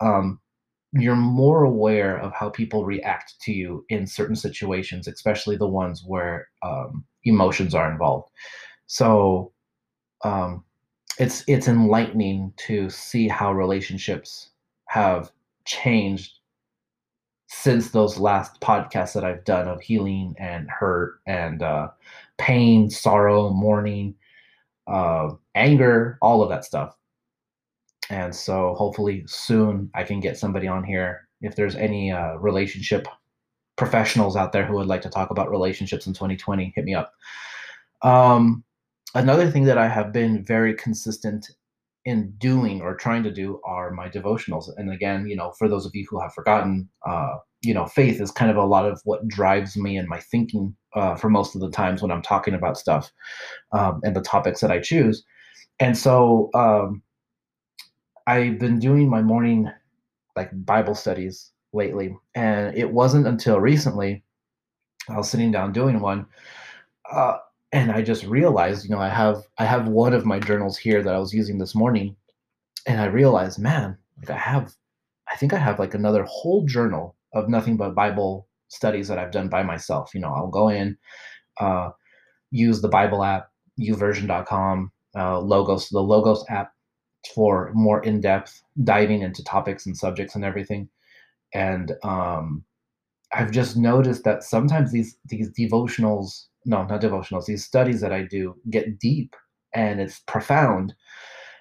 [0.00, 0.40] Um,
[0.92, 6.04] you're more aware of how people react to you in certain situations, especially the ones
[6.06, 8.30] where um, emotions are involved.
[8.86, 9.52] So
[10.24, 10.64] um,
[11.18, 14.50] it's it's enlightening to see how relationships
[14.86, 15.30] have
[15.64, 16.38] changed
[17.48, 21.88] since those last podcasts that I've done of healing and hurt and uh,
[22.38, 24.14] pain, sorrow, mourning,
[24.86, 26.96] uh, anger, all of that stuff.
[28.10, 31.28] And so hopefully soon I can get somebody on here.
[31.40, 33.06] If there's any uh, relationship
[33.76, 37.12] professionals out there who would like to talk about relationships in 2020, hit me up.
[38.02, 38.64] Um,
[39.14, 41.50] another thing that I have been very consistent
[42.04, 44.68] in doing or trying to do are my devotionals.
[44.76, 48.20] And again, you know, for those of you who have forgotten, uh, you know, faith
[48.20, 51.54] is kind of a lot of what drives me and my thinking uh, for most
[51.54, 53.10] of the times when I'm talking about stuff
[53.72, 55.24] um, and the topics that I choose.
[55.80, 57.02] And so um,
[58.26, 59.68] I've been doing my morning
[60.36, 62.16] like Bible studies lately.
[62.34, 64.22] And it wasn't until recently
[65.08, 66.26] I was sitting down doing one,
[67.10, 67.38] uh,
[67.76, 71.02] and I just realized, you know, I have I have one of my journals here
[71.02, 72.16] that I was using this morning,
[72.86, 74.74] and I realized, man, like I have,
[75.30, 79.30] I think I have like another whole journal of nothing but Bible studies that I've
[79.30, 80.14] done by myself.
[80.14, 80.96] You know, I'll go in,
[81.60, 81.90] uh,
[82.50, 86.72] use the Bible app, YouVersion.com, uh, Logos, the Logos app
[87.34, 90.88] for more in-depth diving into topics and subjects and everything.
[91.52, 92.64] And um,
[93.34, 98.22] I've just noticed that sometimes these these devotionals, no, not devotionals, these studies that I
[98.22, 99.34] do get deep
[99.74, 100.94] and it's profound.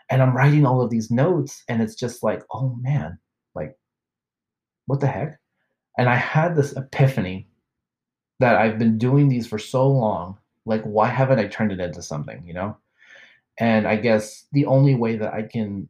[0.10, 3.18] And I'm writing all of these notes, and it's just like, oh man,
[3.56, 3.76] like,
[4.86, 5.40] what the heck?
[5.98, 7.48] And I had this epiphany
[8.40, 10.38] that I've been doing these for so long.
[10.66, 12.78] Like, why haven't I turned it into something, you know?
[13.58, 15.90] And I guess the only way that I can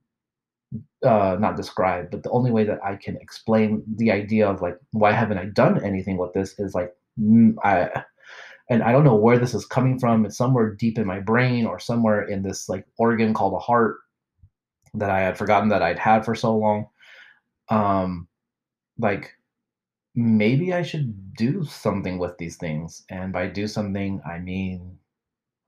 [1.03, 4.77] uh, not describe, but the only way that I can explain the idea of like
[4.91, 8.03] why haven't I done anything with this is like mm, I
[8.69, 10.25] and I don't know where this is coming from.
[10.25, 13.97] It's somewhere deep in my brain or somewhere in this like organ called a heart
[14.95, 16.87] that I had forgotten that I'd had for so long.
[17.69, 18.27] Um,
[18.97, 19.33] like
[20.15, 24.97] maybe I should do something with these things, and by do something I mean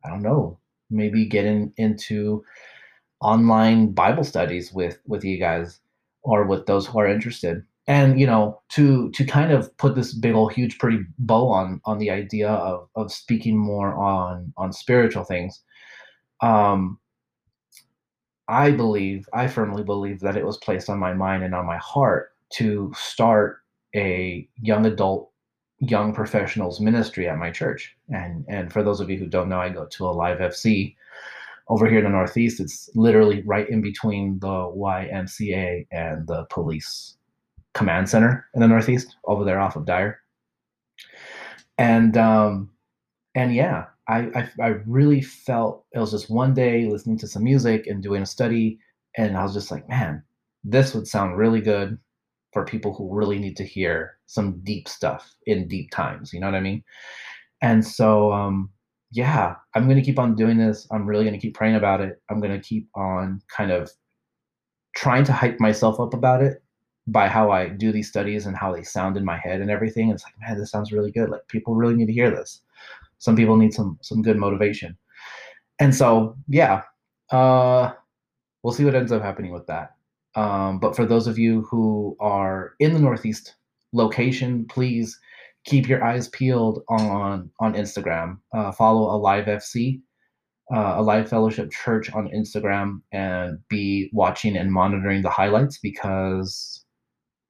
[0.04, 2.44] I don't know, maybe get in, into
[3.22, 5.80] online Bible studies with with you guys
[6.24, 7.64] or with those who are interested.
[7.88, 11.82] And you know, to to kind of put this big old huge pretty bow on
[11.86, 15.62] on the idea of of speaking more on on spiritual things.
[16.42, 17.00] Um
[18.48, 21.78] I believe, I firmly believe that it was placed on my mind and on my
[21.78, 23.60] heart to start
[23.96, 25.32] a young adult
[25.80, 27.96] young professionals ministry at my church.
[28.10, 30.96] And and for those of you who don't know, I go to Alive FC
[31.70, 32.60] over here in the Northeast.
[32.60, 37.18] It's literally right in between the YMCA and the police
[37.78, 40.20] command center in the Northeast, over there off of Dyer.
[41.78, 42.72] And um,
[43.36, 47.44] and yeah, I, I I really felt it was just one day listening to some
[47.44, 48.80] music and doing a study,
[49.16, 50.24] and I was just like, man,
[50.64, 51.98] this would sound really good
[52.54, 56.34] for people who really need to hear some deep stuff in deep times.
[56.34, 56.84] You know what I mean?
[57.62, 58.72] And so, um,
[59.12, 60.88] yeah, I'm going to keep on doing this.
[60.92, 62.22] I'm really going to keep praying about it.
[62.30, 63.92] I'm going to keep on kind of
[64.96, 66.64] trying to hype myself up about it
[67.08, 70.10] by how I do these studies and how they sound in my head and everything.
[70.10, 71.30] It's like, man, this sounds really good.
[71.30, 72.62] Like people really need to hear this.
[73.20, 74.98] Some people need some some good motivation.
[75.80, 76.84] And so, yeah,
[77.32, 77.92] uh,
[78.64, 79.96] we'll see what ends up happening with that.
[80.36, 83.56] Um, but for those of you who are in the Northeast
[83.94, 85.20] location, please
[85.66, 88.38] keep your eyes peeled on on Instagram.
[88.54, 90.02] Uh, follow Alive FC,
[90.74, 96.84] uh, Alive Fellowship Church on Instagram, and be watching and monitoring the highlights because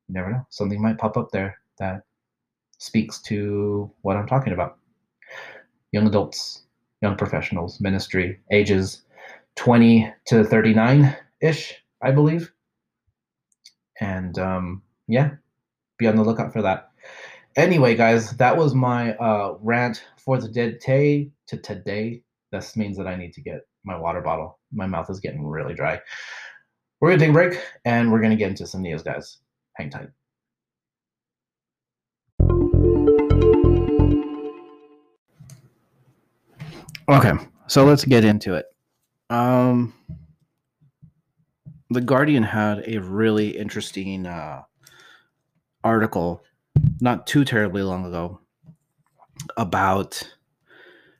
[0.07, 2.03] you never know something might pop up there that
[2.77, 4.77] speaks to what I'm talking about.
[5.91, 6.63] Young adults,
[7.01, 9.01] young professionals, ministry, ages
[9.55, 12.51] 20 to 39 ish, I believe
[13.99, 15.31] and um, yeah,
[15.97, 16.91] be on the lookout for that.
[17.55, 22.21] Anyway, guys, that was my uh, rant for the day to today.
[22.51, 24.59] This means that I need to get my water bottle.
[24.71, 25.99] My mouth is getting really dry.
[26.99, 29.37] We're gonna take a break and we're gonna get into some news, guys.
[29.77, 30.09] Hang tight.
[37.07, 37.31] Okay,
[37.67, 38.65] so let's get into it.
[39.29, 39.93] Um,
[41.91, 44.63] the Guardian had a really interesting uh,
[45.83, 46.43] article
[46.99, 48.41] not too terribly long ago
[49.57, 50.35] about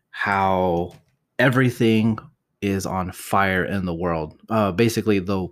[0.10, 0.96] how
[1.38, 2.18] everything
[2.62, 4.40] is on fire in the world.
[4.50, 5.48] Uh, basically, the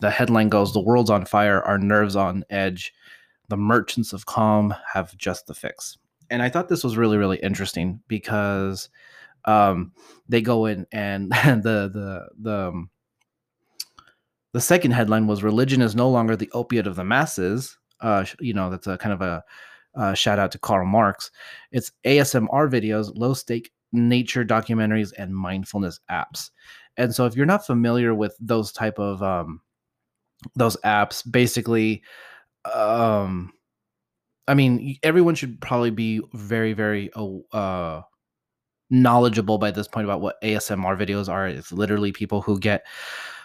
[0.00, 2.92] the headline goes: "The world's on fire, our nerves on edge.
[3.48, 5.98] The merchants of calm have just the fix."
[6.30, 8.90] And I thought this was really, really interesting because
[9.44, 9.92] um,
[10.28, 12.90] they go in and the the the um,
[14.52, 18.54] the second headline was "Religion is no longer the opiate of the masses." Uh, you
[18.54, 19.42] know, that's a kind of a
[19.96, 21.30] uh, shout out to Karl Marx.
[21.72, 26.50] It's ASMR videos, low stake nature documentaries, and mindfulness apps.
[26.96, 29.60] And so, if you're not familiar with those type of um,
[30.54, 32.02] those apps, basically,
[32.72, 33.52] um,
[34.46, 37.10] I mean, everyone should probably be very, very
[37.52, 38.02] uh,
[38.90, 41.46] knowledgeable by this point about what ASMR videos are.
[41.46, 42.86] It's literally people who get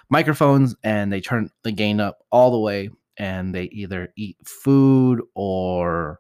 [0.10, 5.22] microphones and they turn the gain up all the way and they either eat food
[5.36, 6.20] or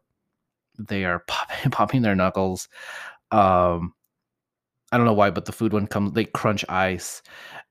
[0.77, 2.67] they are popping, popping their knuckles.
[3.31, 3.93] Um,
[4.93, 7.23] I don't know why, but the food one comes, they crunch ice,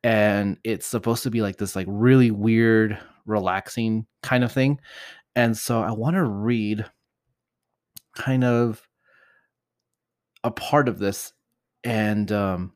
[0.03, 4.81] and it's supposed to be like this, like really weird, relaxing kind of thing.
[5.37, 6.85] and so I want to read
[8.17, 8.83] kind of
[10.43, 11.33] a part of this,
[11.85, 12.73] and um,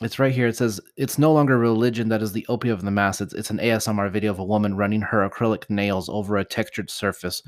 [0.00, 0.46] it's right here.
[0.46, 3.34] It says it's no longer religion that is the opiate of the masses.
[3.34, 7.42] It's an ASMR video of a woman running her acrylic nails over a textured surface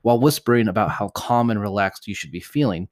[0.00, 2.88] while whispering about how calm and relaxed you should be feeling.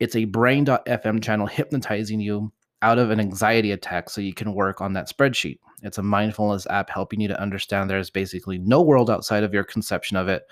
[0.00, 2.52] It's a brain.fm channel hypnotizing you
[2.82, 5.58] out of an anxiety attack so you can work on that spreadsheet.
[5.82, 9.64] It's a mindfulness app helping you to understand there's basically no world outside of your
[9.64, 10.44] conception of it,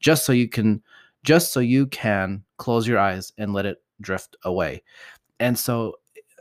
[0.00, 0.82] just so you can
[1.22, 4.82] just so you can close your eyes and let it drift away.
[5.38, 5.96] And so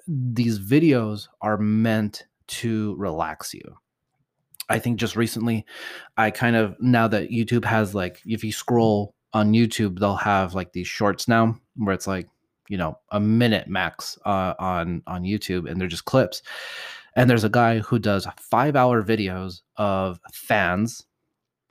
[0.08, 3.78] these videos are meant to relax you.
[4.70, 5.66] I think just recently,
[6.18, 10.54] I kind of now that YouTube has like, if you scroll on YouTube, they'll have
[10.54, 12.28] like these shorts now where it's like,
[12.70, 16.42] you know, a minute max uh, on on YouTube, and they're just clips.
[17.16, 21.06] And there's a guy who does five hour videos of fans.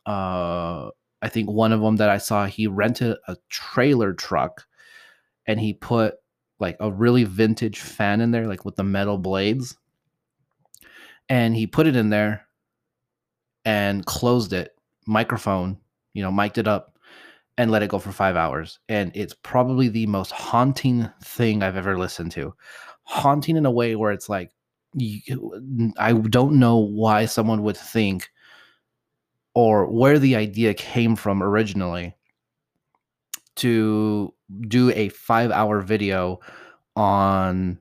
[0.04, 0.90] Uh,
[1.22, 4.66] I think one of them that I saw, he rented a trailer truck,
[5.46, 6.16] and he put
[6.60, 9.76] like a really vintage fan in there, like with the metal blades.
[11.28, 12.46] And he put it in there
[13.64, 14.74] and closed it,
[15.06, 15.78] microphone,
[16.14, 16.97] you know, mic'd it up
[17.58, 18.78] and let it go for five hours.
[18.88, 22.54] And it's probably the most haunting thing I've ever listened to.
[23.02, 24.52] Haunting in a way where it's like,
[24.94, 28.30] you, I don't know why someone would think
[29.54, 32.14] or where the idea came from originally
[33.56, 34.32] to
[34.68, 36.38] do a five hour video
[36.94, 37.76] on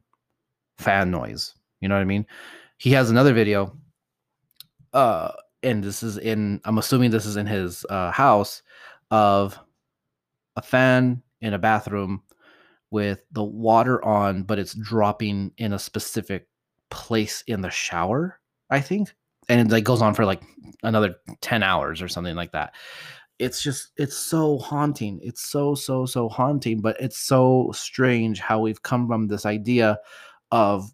[0.80, 1.54] fan noise.
[1.82, 2.26] You know what I mean?
[2.78, 3.78] He has another video,
[4.94, 8.63] uh, and this is in, I'm assuming this is in his uh, house
[9.12, 9.60] of
[10.58, 12.22] a fan in a bathroom
[12.91, 16.48] with the water on, but it's dropping in a specific
[16.89, 18.39] place in the shower,
[18.70, 19.13] I think.
[19.48, 20.41] And it like goes on for like
[20.84, 22.74] another 10 hours or something like that
[23.39, 28.60] it's just it's so haunting it's so so so haunting but it's so strange how
[28.60, 29.98] we've come from this idea
[30.52, 30.91] of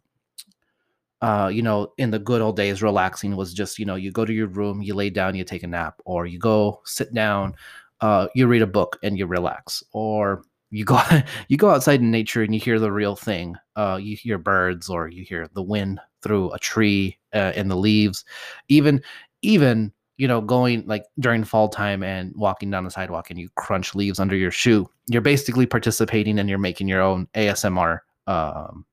[1.23, 4.25] uh, you know, in the good old days, relaxing was just, you know, you go
[4.25, 7.55] to your room, you lay down, you take a nap, or you go sit down,
[8.03, 10.99] uh, you read a book and you relax, or you go
[11.47, 13.55] you go outside in nature and you hear the real thing.
[13.77, 17.77] Uh, you hear birds, or you hear the wind through a tree uh, and the
[17.77, 18.25] leaves.
[18.67, 19.01] Even
[19.41, 23.49] even you know, going like during fall time and walking down the sidewalk and you
[23.55, 28.85] crunch leaves under your shoe, you're basically participating and you're making your own ASMR um,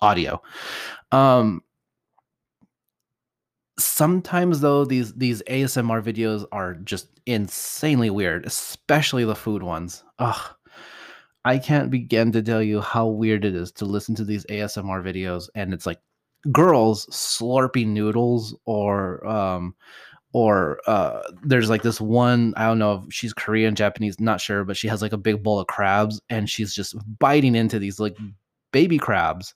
[0.00, 0.40] audio.
[1.12, 1.62] Um,
[3.78, 10.04] sometimes though these these ASMR videos are just insanely weird, especially the food ones.
[10.18, 10.54] Ugh.
[11.44, 15.02] I can't begin to tell you how weird it is to listen to these ASMR
[15.02, 16.00] videos and it's like
[16.52, 19.74] girls slurping noodles or um
[20.32, 24.64] or uh, there's like this one i don't know if she's korean japanese not sure
[24.64, 27.98] but she has like a big bowl of crabs and she's just biting into these
[27.98, 28.16] like
[28.72, 29.54] baby crabs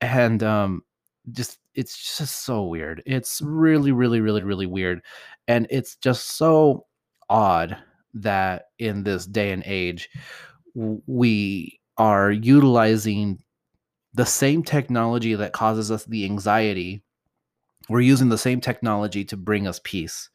[0.00, 0.82] and um
[1.30, 3.02] just it's just so weird.
[3.06, 5.02] It's really really really really weird
[5.48, 6.86] and it's just so
[7.28, 7.76] odd
[8.14, 10.10] that in this day and age
[10.74, 13.38] we are utilizing
[14.14, 17.02] the same technology that causes us the anxiety.
[17.88, 20.30] We're using the same technology to bring us peace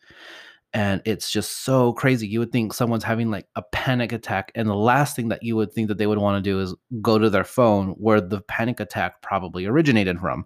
[0.74, 4.68] and it's just so crazy you would think someone's having like a panic attack and
[4.68, 7.18] the last thing that you would think that they would want to do is go
[7.18, 10.46] to their phone where the panic attack probably originated from.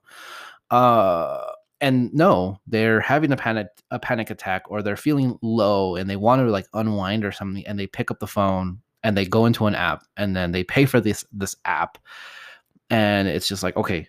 [0.69, 1.43] Uh
[1.81, 6.15] and no they're having a panic a panic attack or they're feeling low and they
[6.15, 9.45] want to like unwind or something and they pick up the phone and they go
[9.47, 11.97] into an app and then they pay for this this app
[12.89, 14.07] and it's just like okay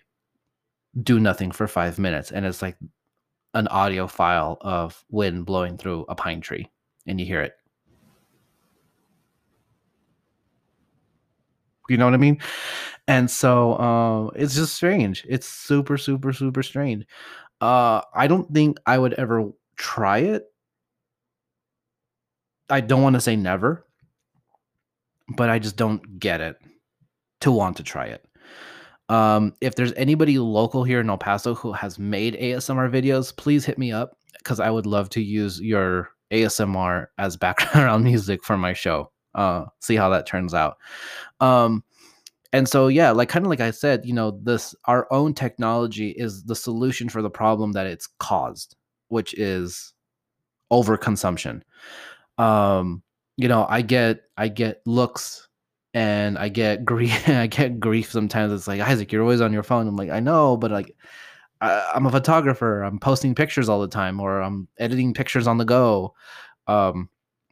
[1.01, 2.77] do nothing for five minutes and it's like
[3.53, 6.69] an audio file of wind blowing through a pine tree
[7.07, 7.53] and you hear it.
[11.89, 12.39] You know what i mean?
[13.07, 15.25] And so uh, it's just strange.
[15.27, 17.05] It's super super super strange.
[17.61, 20.45] Uh, i don't think i would ever try it.
[22.69, 23.85] I don't want to say never
[25.29, 26.57] but i just don't get it
[27.41, 28.25] to want to try it
[29.13, 33.63] um, if there's anybody local here in El Paso who has made ASMR videos, please
[33.63, 38.57] hit me up because I would love to use your ASMR as background music for
[38.57, 39.11] my show.
[39.35, 40.77] Uh, see how that turns out.
[41.39, 41.83] Um,
[42.53, 46.09] and so yeah, like kind of like I said, you know, this our own technology
[46.09, 48.75] is the solution for the problem that it's caused,
[49.09, 49.93] which is
[50.71, 51.61] overconsumption.
[52.39, 53.03] Um,
[53.37, 55.49] you know, I get I get looks
[55.93, 57.27] and I get grief.
[57.29, 58.53] I get grief sometimes.
[58.53, 59.87] It's like Isaac, you're always on your phone.
[59.87, 60.95] I'm like, I know, but like,
[61.61, 62.83] I, am a photographer.
[62.83, 66.13] I'm posting pictures all the time, or I'm editing pictures on the go.
[66.67, 67.09] Um,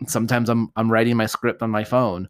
[0.07, 2.27] Sometimes I'm I'm writing my script on my phone.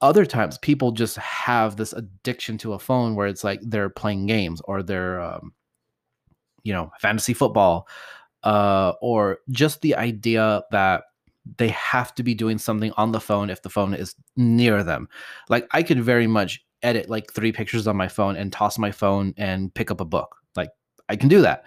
[0.00, 4.26] Other times, people just have this addiction to a phone where it's like they're playing
[4.26, 5.52] games or they're, um,
[6.62, 7.88] you know, fantasy football,
[8.44, 11.04] uh, or just the idea that
[11.56, 15.08] they have to be doing something on the phone if the phone is near them.
[15.48, 18.92] Like I could very much edit like three pictures on my phone and toss my
[18.92, 20.36] phone and pick up a book.
[20.56, 20.70] Like
[21.08, 21.64] I can do that.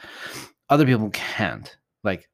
[0.69, 1.75] Other people can't.
[2.03, 2.29] Like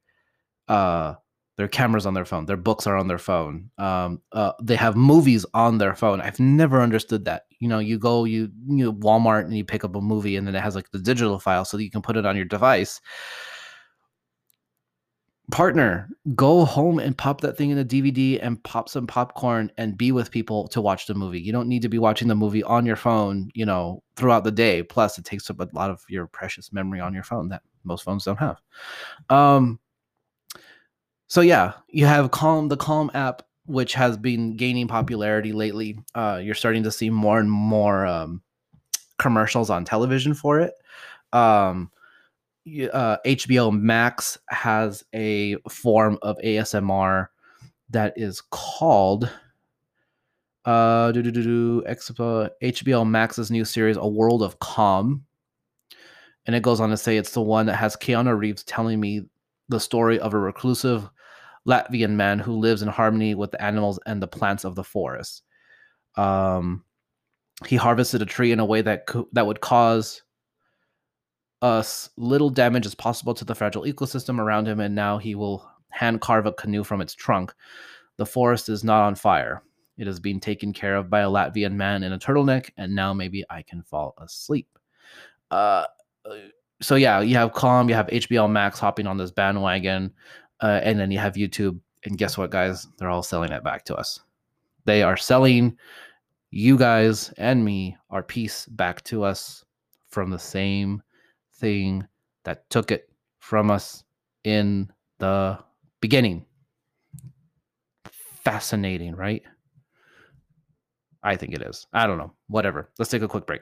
[0.68, 1.16] uh
[1.56, 3.72] their cameras on their phone, their books are on their phone.
[3.78, 6.22] Um uh they have movies on their phone.
[6.22, 7.43] I've never understood that.
[7.60, 10.45] You know, you go you you know, Walmart and you pick up a movie and
[10.45, 12.45] then it has like the digital file so that you can put it on your
[12.45, 13.02] device
[15.50, 19.98] partner go home and pop that thing in a dvd and pop some popcorn and
[19.98, 21.39] be with people to watch the movie.
[21.39, 24.52] You don't need to be watching the movie on your phone you know throughout the
[24.52, 24.84] day.
[24.84, 28.04] Plus it takes up a lot of your precious memory on your phone that most
[28.04, 28.60] phones don't have.
[29.30, 29.80] Um
[31.28, 35.98] so yeah you have calm the calm app which has been gaining popularity lately.
[36.14, 38.41] Uh you're starting to see more and more um
[39.18, 40.74] commercials on television for it.
[41.32, 41.89] Um
[42.91, 47.28] uh, HBO Max has a form of ASMR
[47.89, 49.30] that is called
[50.65, 55.24] uh HBO Max's new series A World of Calm.
[56.45, 59.22] And it goes on to say it's the one that has Keanu Reeves telling me
[59.70, 61.09] the story of a reclusive
[61.68, 65.43] Latvian man who lives in harmony with the animals and the plants of the forest.
[66.15, 66.84] Um,
[67.65, 70.22] he harvested a tree in a way that co- that would cause
[71.62, 75.70] us little damage as possible to the fragile ecosystem around him, and now he will
[75.89, 77.53] hand carve a canoe from its trunk.
[78.18, 79.64] The forest is not on fire.
[79.97, 83.14] It is being taken care of by a Latvian man in a turtleneck, and now
[83.14, 84.68] maybe I can fall asleep.
[85.49, 85.86] Uh,
[86.26, 86.36] uh
[86.80, 90.14] so yeah, you have Calm, you have HBO Max hopping on this bandwagon,
[90.62, 91.80] uh, and then you have YouTube.
[92.05, 92.88] And guess what, guys?
[92.97, 94.20] They're all selling it back to us.
[94.86, 95.78] They are selling
[96.51, 99.66] you guys and me our peace back to us
[100.10, 101.01] from the same
[101.58, 102.08] thing
[102.43, 104.03] that took it from us
[104.43, 105.60] in the
[106.01, 106.45] beginning.
[108.43, 109.43] Fascinating, right?
[111.24, 111.88] I think it is.
[111.91, 112.34] I don't know.
[112.47, 112.89] Whatever.
[112.97, 113.62] Let's take a quick break.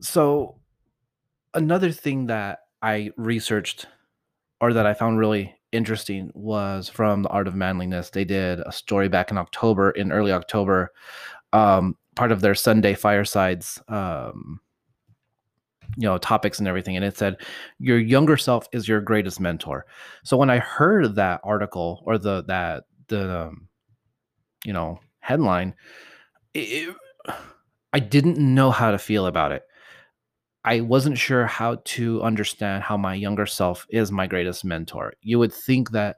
[0.00, 0.56] So,
[1.52, 3.86] another thing that I researched
[4.60, 8.10] or that I found really interesting was from the Art of Manliness.
[8.10, 10.92] They did a story back in October, in early October,
[11.52, 14.60] um, part of their Sunday firesides, um,
[15.96, 16.96] you know, topics and everything.
[16.96, 17.36] And it said,
[17.78, 19.86] your younger self is your greatest mentor.
[20.24, 23.68] So when I heard that article or the, that, the, um,
[24.64, 25.74] you know, headline,
[26.54, 26.94] it,
[27.92, 29.62] I didn't know how to feel about it.
[30.64, 35.14] I wasn't sure how to understand how my younger self is my greatest mentor.
[35.22, 36.16] You would think that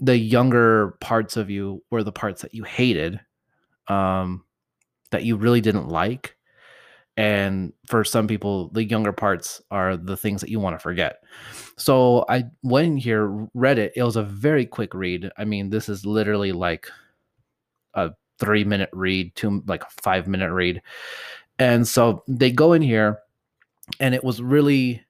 [0.00, 3.20] the younger parts of you were the parts that you hated
[3.90, 4.44] um,
[5.10, 6.36] that you really didn't like.
[7.16, 11.22] And for some people, the younger parts are the things that you want to forget.
[11.76, 13.92] So I went in here, read it.
[13.96, 15.30] It was a very quick read.
[15.36, 16.88] I mean, this is literally like
[17.94, 20.80] a three minute read, two like a five minute read.
[21.58, 23.18] And so they go in here,
[23.98, 25.04] and it was really,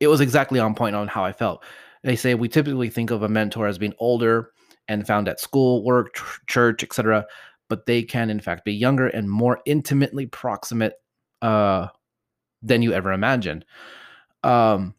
[0.00, 1.64] it was exactly on point on how I felt.
[2.04, 4.52] They say we typically think of a mentor as being older,
[4.88, 7.26] and found at school, work, church, etc.
[7.68, 10.94] But they can, in fact, be younger and more intimately proximate
[11.40, 11.88] uh,
[12.62, 13.64] than you ever imagined.
[14.42, 14.94] Um,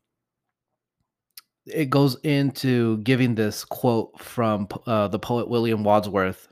[1.65, 6.49] it goes into giving this quote from uh, the poet William Wordsworth.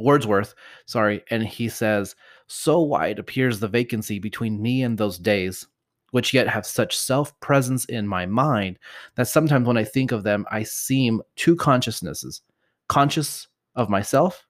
[0.00, 0.54] Wordsworth,
[0.86, 2.14] sorry, and he says,
[2.46, 5.66] "So wide appears the vacancy between me and those days."
[6.10, 8.78] which yet have such self presence in my mind
[9.16, 12.42] that sometimes when I think of them, I seem two consciousnesses
[12.88, 14.46] conscious of myself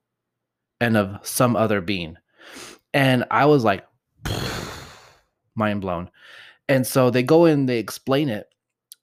[0.81, 2.17] and of some other being.
[2.95, 3.87] And I was like,
[5.55, 6.11] mind blown.
[6.69, 8.49] And so they go in, they explain it,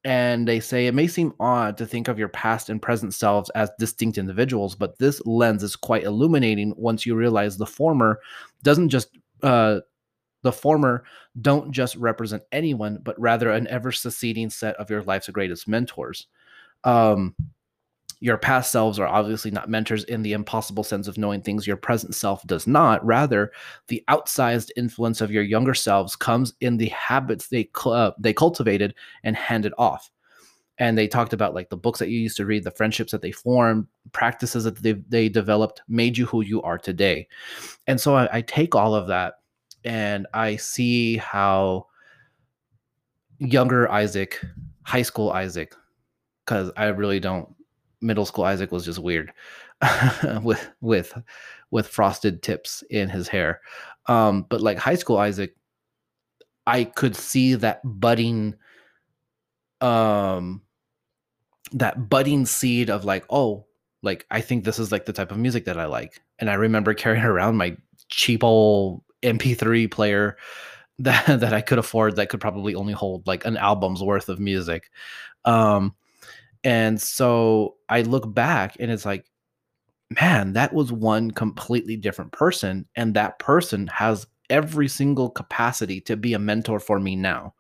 [0.04, 3.50] and they say it may seem odd to think of your past and present selves
[3.52, 8.20] as distinct individuals, but this lens is quite illuminating once you realize the former
[8.62, 9.80] doesn't just uh,
[10.44, 11.04] the former
[11.42, 16.28] don't just represent anyone, but rather an ever succeeding set of your life's greatest mentors.
[16.84, 17.36] Um,
[18.20, 21.78] your past selves are obviously not mentors in the impossible sense of knowing things your
[21.78, 23.06] present self does not.
[23.06, 23.52] Rather,
[23.88, 28.96] the outsized influence of your younger selves comes in the habits they uh, they cultivated
[29.24, 30.10] and handed off.
[30.78, 33.22] And they talked about like the books that you used to read, the friendships that
[33.22, 37.28] they formed, practices that they, they developed, made you who you are today.
[37.88, 39.36] And so I, I take all of that
[39.86, 41.88] and I see how
[43.40, 44.44] younger Isaac,
[44.84, 45.74] high school Isaac,
[46.46, 47.55] because I really don't.
[48.06, 49.34] Middle school Isaac was just weird
[50.44, 51.18] with with
[51.72, 53.62] with frosted tips in his hair.
[54.08, 55.56] Um, but like high school Isaac,
[56.68, 58.56] I could see that budding
[59.82, 60.62] um
[61.74, 63.66] that budding seed of like, oh,
[64.04, 66.22] like I think this is like the type of music that I like.
[66.40, 67.76] And I remember carrying around my
[68.10, 70.38] cheap old MP3 player
[71.00, 74.40] that that I could afford that could probably only hold like an album's worth of
[74.40, 74.92] music.
[75.44, 75.96] Um
[76.66, 79.26] and so I look back and it's like
[80.12, 86.16] man, that was one completely different person and that person has every single capacity to
[86.16, 87.54] be a mentor for me now.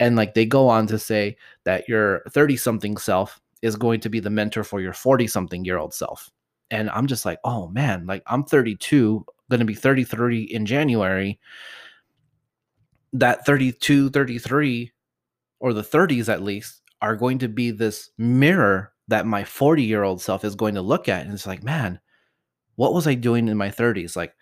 [0.00, 4.08] And like they go on to say that your 30 something self is going to
[4.08, 6.30] be the mentor for your 40 something year old self.
[6.70, 11.40] And I'm just like, oh man, like I'm 32, going to be 33 in January.
[13.12, 14.92] That 32, 33,
[15.60, 20.02] or the 30s at least, are going to be this mirror that my 40 year
[20.02, 21.24] old self is going to look at.
[21.24, 22.00] And it's like, man,
[22.76, 24.16] what was I doing in my 30s?
[24.16, 24.34] Like,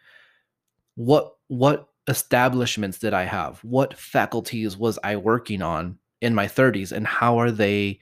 [0.96, 3.60] what, what establishments did I have?
[3.60, 6.92] What faculties was I working on in my 30s?
[6.92, 8.00] And how are they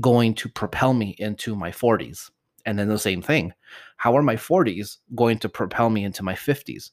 [0.00, 2.30] going to propel me into my 40s?
[2.64, 3.52] And then the same thing.
[3.96, 6.90] How are my 40s going to propel me into my 50s?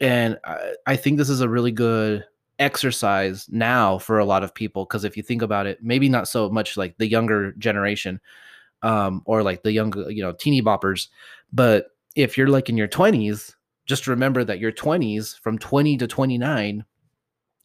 [0.00, 2.24] And I, I think this is a really good
[2.58, 6.28] exercise now for a lot of people because if you think about it, maybe not
[6.28, 8.20] so much like the younger generation
[8.82, 11.08] um, or like the younger, you know, teeny boppers,
[11.52, 13.54] but if you're like in your 20s,
[13.86, 16.84] just remember that your 20s from 20 to 29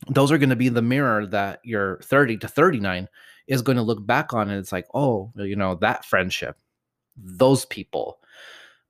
[0.09, 3.07] those are going to be the mirror that your 30 to 39
[3.47, 6.57] is going to look back on and it's like oh you know that friendship
[7.15, 8.19] those people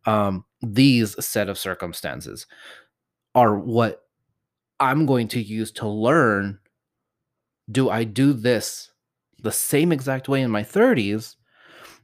[0.05, 2.45] um these set of circumstances
[3.35, 4.06] are what
[4.79, 6.59] i'm going to use to learn
[7.71, 8.91] do i do this
[9.39, 11.35] the same exact way in my 30s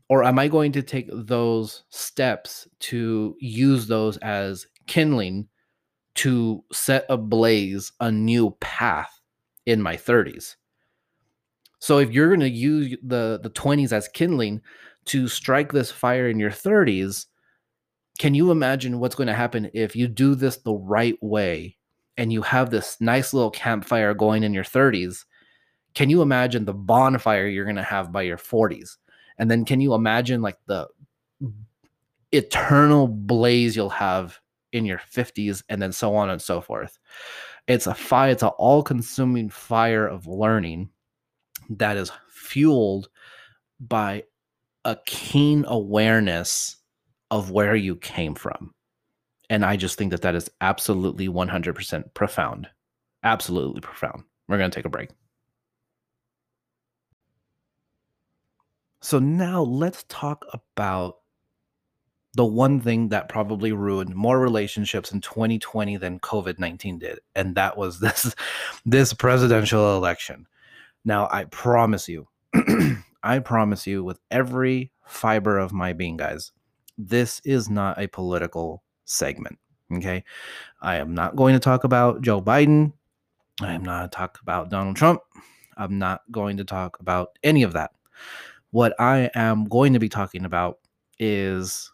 [0.10, 5.48] or am i going to take those steps to use those as kindling
[6.16, 9.20] to set ablaze a new path
[9.66, 10.56] in my 30s.
[11.80, 14.62] So if you're going to use the the 20s as kindling
[15.06, 17.26] to strike this fire in your 30s,
[18.20, 21.78] can you imagine what's going to happen if you do this the right way
[22.18, 25.26] and you have this nice little campfire going in your 30s?
[25.94, 28.98] Can you imagine the bonfire you're going to have by your 40s?
[29.38, 30.88] And then can you imagine like the
[32.32, 34.40] eternal blaze you'll have
[34.72, 36.98] in your 50s and then so on and so forth
[37.68, 40.90] it's a fire it's an all-consuming fire of learning
[41.70, 43.08] that is fueled
[43.80, 44.24] by
[44.84, 46.78] a keen awareness
[47.32, 48.74] of where you came from
[49.50, 52.68] and i just think that that is absolutely 100% profound.
[53.24, 54.24] Absolutely profound.
[54.48, 55.10] We're going to take a break.
[59.02, 61.18] So now let's talk about
[62.36, 67.78] the one thing that probably ruined more relationships in 2020 than COVID-19 did and that
[67.78, 68.34] was this
[68.86, 70.48] this presidential election.
[71.06, 72.28] Now I promise you
[73.24, 76.52] I promise you with every fiber of my being guys
[76.98, 79.58] this is not a political segment,
[79.94, 80.24] okay?
[80.82, 82.94] I am not going to talk about Joe Biden.
[83.62, 85.22] I am not going to talk about Donald Trump.
[85.78, 87.92] I'm not going to talk about any of that.
[88.72, 90.80] What I am going to be talking about
[91.20, 91.92] is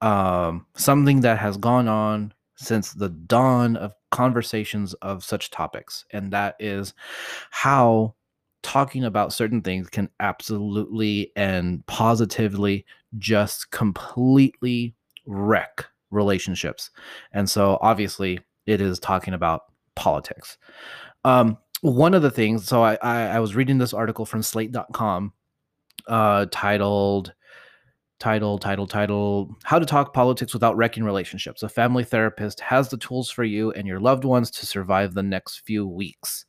[0.00, 6.32] um, something that has gone on since the dawn of conversations of such topics, and
[6.32, 6.94] that is
[7.50, 8.14] how
[8.62, 12.86] talking about certain things can absolutely and positively
[13.18, 14.94] just completely
[15.26, 16.90] wreck relationships.
[17.32, 19.62] And so, obviously, it is talking about
[19.94, 20.58] politics.
[21.24, 25.32] Um, one of the things, so I, I, I was reading this article from slate.com
[26.06, 27.34] uh, titled
[28.18, 31.62] title, title, title How to Talk Politics Without Wrecking Relationships.
[31.62, 35.22] A family therapist has the tools for you and your loved ones to survive the
[35.22, 36.46] next few weeks.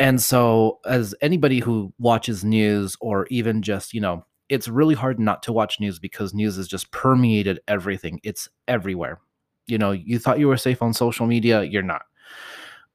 [0.00, 5.18] And so, as anybody who watches news or even just, you know, it's really hard
[5.18, 8.20] not to watch news because news has just permeated everything.
[8.22, 9.20] It's everywhere.
[9.66, 12.02] You know, you thought you were safe on social media, you're not.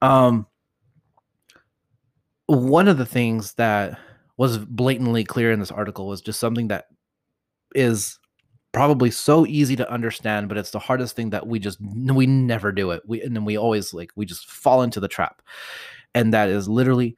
[0.01, 0.45] Um,
[2.45, 3.99] one of the things that
[4.37, 6.85] was blatantly clear in this article was just something that
[7.75, 8.17] is
[8.71, 12.71] probably so easy to understand but it's the hardest thing that we just we never
[12.71, 15.41] do it we and then we always like we just fall into the trap
[16.13, 17.17] and that is literally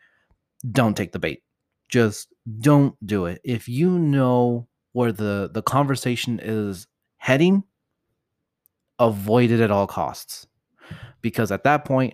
[0.71, 1.43] don't take the bait
[1.89, 6.87] just don't do it if you know where the the conversation is
[7.17, 7.63] heading
[8.99, 10.47] avoid it at all costs
[11.21, 12.13] because at that point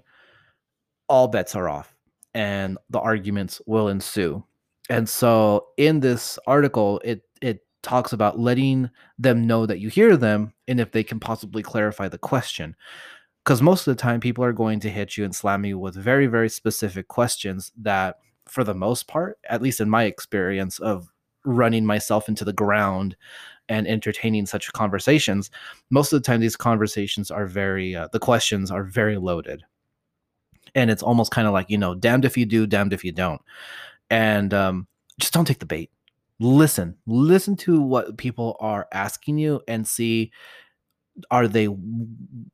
[1.10, 1.96] all bets are off
[2.34, 4.44] and the arguments will ensue.
[4.90, 10.18] And so in this article, it it talks about letting them know that you hear
[10.18, 12.76] them and if they can possibly clarify the question.
[13.44, 15.96] Because most of the time, people are going to hit you and slam you with
[15.96, 18.18] very, very specific questions that,
[18.50, 21.10] for the most part, at least in my experience of
[21.46, 23.16] running myself into the ground
[23.70, 25.52] and entertaining such conversations,
[25.90, 29.64] most of the time, these conversations are very, uh, the questions are very loaded.
[30.76, 33.12] And it's almost kind of like, you know, damned if you do, damned if you
[33.12, 33.42] don't.
[34.10, 34.88] And um,
[35.20, 35.92] just don't take the bait
[36.40, 40.32] listen listen to what people are asking you and see
[41.32, 41.68] are they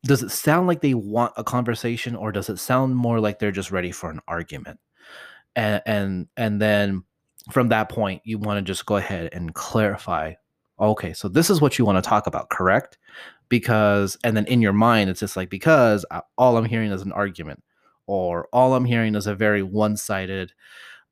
[0.04, 3.52] does it sound like they want a conversation or does it sound more like they're
[3.52, 4.80] just ready for an argument
[5.56, 7.04] and and and then
[7.52, 10.34] from that point you want to just go ahead and clarify
[10.80, 12.98] okay so this is what you want to talk about correct
[13.50, 17.02] because and then in your mind it's just like because uh, all i'm hearing is
[17.02, 17.62] an argument
[18.08, 20.54] or all i'm hearing is a very one-sided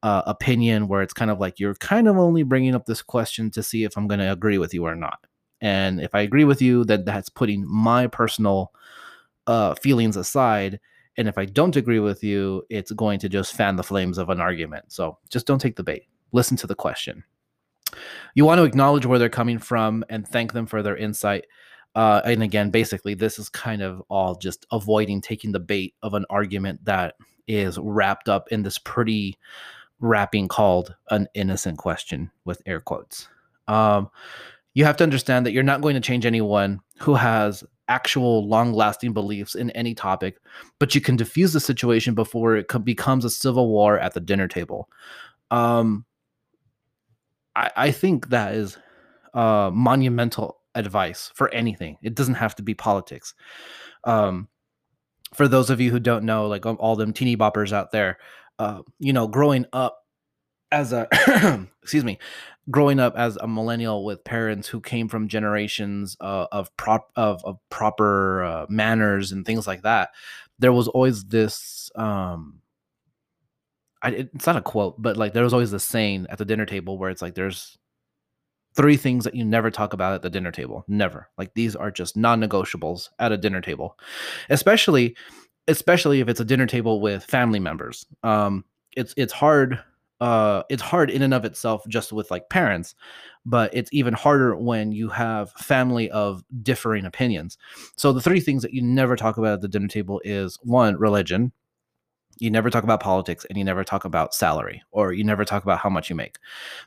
[0.04, 3.52] uh, opinion where it's kind of like you're kind of only bringing up this question
[3.52, 5.20] to see if I'm going to agree with you or not.
[5.62, 8.74] And if I agree with you, then that's putting my personal
[9.46, 10.80] uh, feelings aside.
[11.18, 14.30] And if I don't agree with you, it's going to just fan the flames of
[14.30, 14.86] an argument.
[14.91, 16.07] So just don't take the bait.
[16.32, 17.24] Listen to the question.
[18.36, 21.45] You want to acknowledge where they're coming from and thank them for their insight.
[21.93, 26.14] Uh, and again, basically, this is kind of all just avoiding taking the bait of
[26.14, 27.16] an argument that
[27.47, 29.38] is wrapped up in this pretty
[29.99, 33.28] wrapping called an innocent question with air quotes.
[33.68, 34.09] Um,
[34.74, 38.72] you have to understand that you're not going to change anyone who has actual long
[38.72, 40.38] lasting beliefs in any topic,
[40.80, 44.48] but you can diffuse the situation before it becomes a civil war at the dinner
[44.48, 44.89] table.
[45.52, 46.06] Um,
[47.54, 48.78] I, I think that is
[49.34, 51.98] uh, monumental advice for anything.
[52.02, 53.34] It doesn't have to be politics.
[54.06, 54.48] Um,
[55.34, 58.20] for those of you who don't know, like all them teeny boppers out there,
[58.58, 59.98] uh, you know, growing up
[60.72, 61.08] as a
[61.84, 62.20] excuse me,
[62.70, 67.43] growing up as a millennial with parents who came from generations uh, of prop of,
[67.43, 70.09] of proper uh, manners and things like that,
[70.59, 71.89] there was always this.
[71.95, 72.59] Um,
[74.03, 76.66] I, it's not a quote, but like there was always this saying at the dinner
[76.66, 77.78] table where it's like there's
[78.76, 80.84] three things that you never talk about at the dinner table.
[80.88, 81.30] Never.
[81.38, 83.97] Like these are just non-negotiables at a dinner table.
[84.49, 85.16] Especially
[85.68, 88.05] especially if it's a dinner table with family members.
[88.24, 89.80] Um, it's it's hard.
[90.22, 92.94] Uh, it's hard in and of itself just with like parents,
[93.44, 97.58] but it's even harder when you have family of differing opinions.
[97.98, 100.96] So the three things that you never talk about at the dinner table is one,
[100.98, 101.52] religion.
[102.38, 105.64] You never talk about politics and you never talk about salary or you never talk
[105.64, 106.38] about how much you make.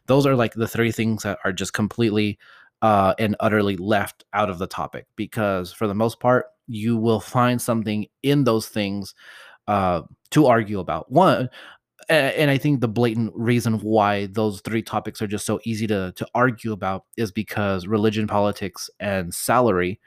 [0.06, 2.38] Those are like the three things that are just completely
[2.82, 7.20] uh, and utterly left out of the topic because for the most part, you will
[7.20, 9.14] find something in those things
[9.66, 11.10] uh, to argue about.
[11.10, 11.48] One,
[12.08, 16.12] and I think the blatant reason why those three topics are just so easy to
[16.16, 20.00] to argue about is because religion, politics, and salary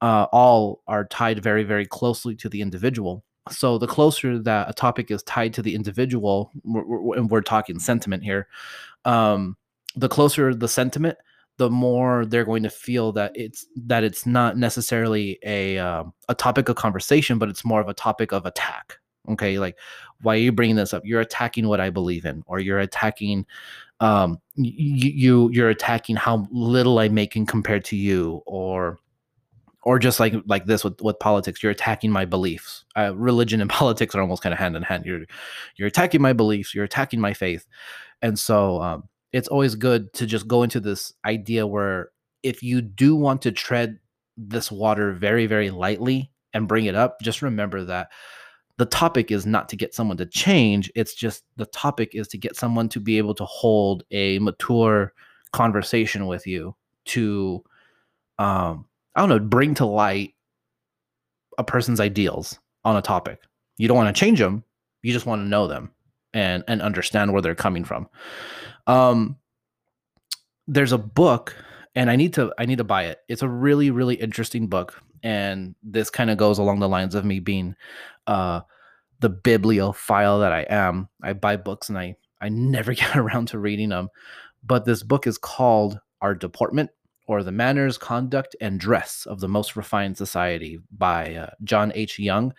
[0.00, 3.24] uh, all are tied very, very closely to the individual.
[3.50, 8.24] So the closer that a topic is tied to the individual, and we're talking sentiment
[8.24, 8.48] here,
[9.04, 9.56] um,
[9.94, 11.16] the closer the sentiment,
[11.58, 16.34] the more they're going to feel that it's that it's not necessarily a um, a
[16.34, 18.98] topic of conversation, but it's more of a topic of attack.
[19.28, 19.76] Okay, like
[20.22, 21.02] why are you bringing this up?
[21.04, 23.46] You're attacking what I believe in, or you're attacking
[24.00, 28.98] um you, you you're attacking how little i'm making compared to you, or
[29.82, 31.62] or just like like this with, with politics.
[31.62, 32.84] You're attacking my beliefs.
[32.96, 35.06] Uh, religion and politics are almost kind of hand in hand.
[35.06, 35.24] You're
[35.76, 36.74] you're attacking my beliefs.
[36.74, 37.66] You're attacking my faith.
[38.22, 42.10] And so um, it's always good to just go into this idea where
[42.42, 43.98] if you do want to tread
[44.36, 48.08] this water very, very lightly and bring it up, just remember that
[48.78, 50.90] the topic is not to get someone to change.
[50.94, 55.12] It's just the topic is to get someone to be able to hold a mature
[55.52, 57.64] conversation with you to,
[58.38, 60.34] um, I don't know, bring to light
[61.58, 63.40] a person's ideals on a topic.
[63.78, 64.62] You don't want to change them.
[65.02, 65.90] You just want to know them
[66.34, 68.08] and and understand where they're coming from.
[68.86, 69.36] Um,
[70.66, 71.56] there's a book,
[71.94, 73.20] and I need to I need to buy it.
[73.28, 77.24] It's a really really interesting book, and this kind of goes along the lines of
[77.24, 77.74] me being
[78.26, 78.60] uh,
[79.20, 81.08] the bibliophile that I am.
[81.22, 84.08] I buy books and I I never get around to reading them,
[84.64, 86.90] but this book is called Our Deportment
[87.26, 92.18] or the Manners, Conduct, and Dress of the Most Refined Society by uh, John H.
[92.18, 92.54] Young.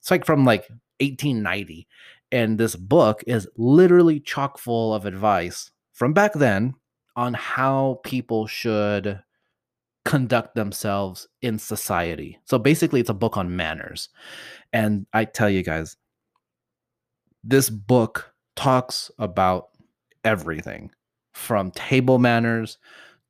[0.00, 0.62] It's like from like
[1.00, 1.86] 1890
[2.32, 6.74] and this book is literally chock full of advice from back then
[7.16, 9.20] on how people should
[10.04, 12.38] conduct themselves in society.
[12.44, 14.08] So basically, it's a book on manners.
[14.72, 15.96] And I tell you guys,
[17.44, 19.68] this book talks about
[20.24, 20.90] everything
[21.32, 22.78] from table manners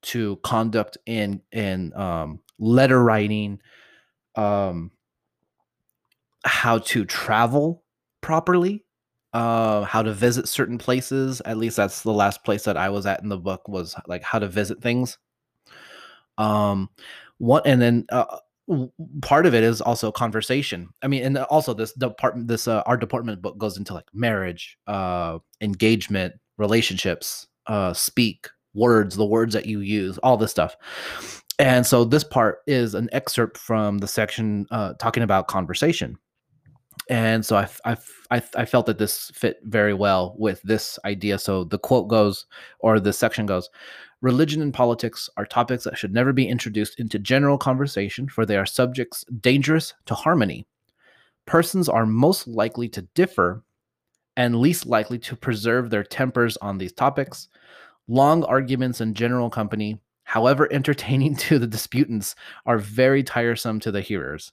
[0.02, 3.60] to conduct in in um, letter writing
[4.36, 4.90] um,
[6.44, 7.84] how to travel
[8.20, 8.84] properly
[9.32, 13.06] uh, how to visit certain places at least that's the last place that i was
[13.06, 15.18] at in the book was like how to visit things
[16.40, 16.88] um
[17.38, 18.38] what and then uh,
[19.22, 20.88] part of it is also conversation.
[21.02, 24.78] I mean and also this deportment this uh, our deportment book goes into like marriage
[24.86, 30.76] uh engagement relationships uh speak words the words that you use all this stuff.
[31.58, 36.16] And so this part is an excerpt from the section uh talking about conversation.
[37.08, 37.96] And so I, I,
[38.30, 41.38] I, I felt that this fit very well with this idea.
[41.40, 42.46] So the quote goes
[42.78, 43.68] or the section goes
[44.22, 48.56] Religion and politics are topics that should never be introduced into general conversation, for they
[48.56, 50.66] are subjects dangerous to harmony.
[51.46, 53.62] Persons are most likely to differ
[54.36, 57.48] and least likely to preserve their tempers on these topics.
[58.08, 62.34] Long arguments in general company, however entertaining to the disputants,
[62.66, 64.52] are very tiresome to the hearers.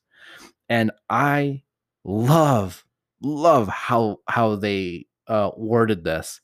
[0.69, 1.63] And I
[2.05, 2.85] love,
[3.21, 6.41] love how how they uh, worded this.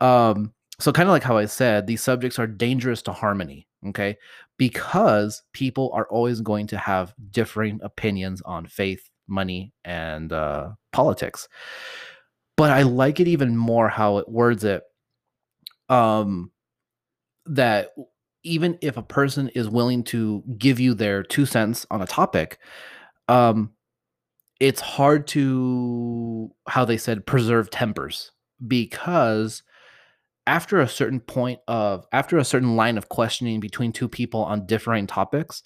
[0.00, 0.52] Um,
[0.82, 4.16] so kind of like how I said, these subjects are dangerous to harmony, okay?
[4.58, 11.48] Because people are always going to have differing opinions on faith, money, and uh, politics.
[12.56, 14.82] But I like it even more how it words it.
[15.88, 16.50] Um,
[17.46, 17.90] that
[18.42, 22.58] even if a person is willing to give you their two cents on a topic,
[23.28, 23.70] um,
[24.58, 28.32] it's hard to how they said preserve tempers
[28.66, 29.62] because
[30.46, 34.66] after a certain point of after a certain line of questioning between two people on
[34.66, 35.62] differing topics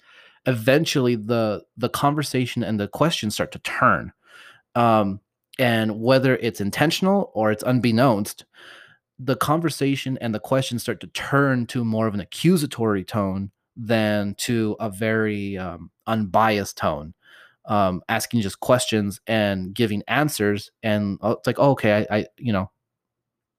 [0.47, 4.11] eventually the the conversation and the questions start to turn.
[4.73, 5.19] Um,
[5.59, 8.45] and whether it's intentional or it's unbeknownst
[9.19, 14.35] the conversation and the questions start to turn to more of an accusatory tone than
[14.35, 17.13] to a very um, unbiased tone.
[17.65, 22.25] Um, asking just questions and giving answers and oh, it's like oh, okay I, I
[22.37, 22.71] you know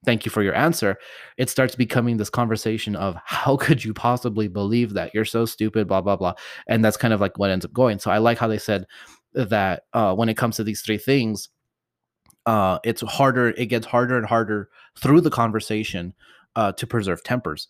[0.05, 0.97] thank you for your answer
[1.39, 5.15] it starts becoming this conversation of how could you possibly believe that?
[5.15, 6.35] You're so stupid blah blah blah.
[6.67, 7.99] And that's kind of like what ends up going.
[8.01, 8.87] So i like how they said
[9.35, 11.49] that uh, when it comes to these three things
[12.47, 14.69] uh, it's harder it gets harder and harder
[14.99, 16.15] through the conversation
[16.57, 17.69] uh, to preserve tempers.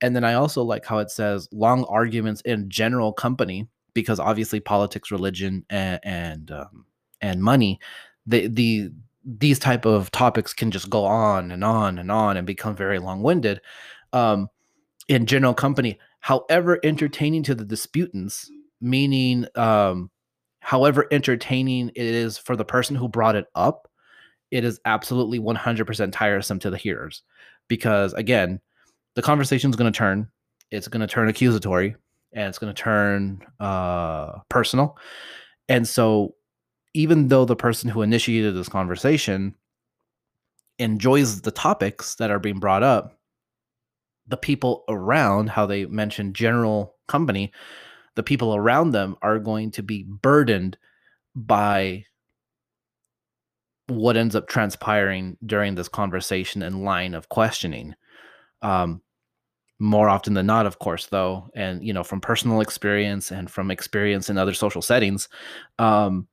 [0.00, 4.60] And then i also like how it says long arguments in general company because obviously
[4.60, 6.86] politics religion and and, um,
[7.20, 7.78] and money
[8.26, 8.90] the the
[9.24, 12.98] these type of topics can just go on and on and on and become very
[12.98, 13.60] long-winded
[14.12, 14.48] um,
[15.08, 15.98] in general company.
[16.20, 18.50] However entertaining to the disputants
[18.80, 20.10] meaning um,
[20.60, 23.88] however entertaining it is for the person who brought it up
[24.50, 27.22] it is absolutely 100% tiresome to the hearers.
[27.68, 28.60] Because again
[29.14, 30.28] the conversation is going to turn
[30.70, 31.96] it's going to turn accusatory
[32.32, 34.96] and it's going to turn uh, personal.
[35.68, 36.34] And so
[36.94, 39.54] even though the person who initiated this conversation
[40.78, 43.18] enjoys the topics that are being brought up,
[44.26, 47.52] the people around, how they mentioned general company,
[48.16, 50.76] the people around them are going to be burdened
[51.34, 52.04] by
[53.86, 57.94] what ends up transpiring during this conversation and line of questioning.
[58.62, 59.02] Um,
[59.78, 63.70] more often than not, of course, though, and you know, from personal experience and from
[63.70, 65.28] experience in other social settings,
[65.78, 66.28] um,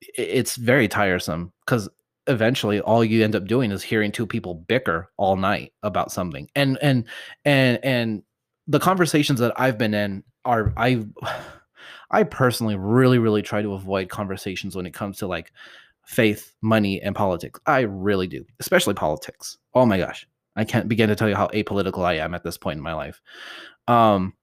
[0.00, 1.88] it's very tiresome because
[2.26, 6.48] eventually all you end up doing is hearing two people bicker all night about something.
[6.54, 7.04] And and
[7.44, 8.22] and and
[8.66, 11.04] the conversations that i've been in are i
[12.10, 15.52] i personally really really try to avoid conversations when it comes to like
[16.06, 17.60] faith money and politics.
[17.66, 19.58] I really do especially politics.
[19.74, 20.26] Oh my gosh.
[20.56, 22.94] I can't begin to tell you how apolitical i am at this point in my
[22.94, 23.20] life.
[23.86, 24.34] Um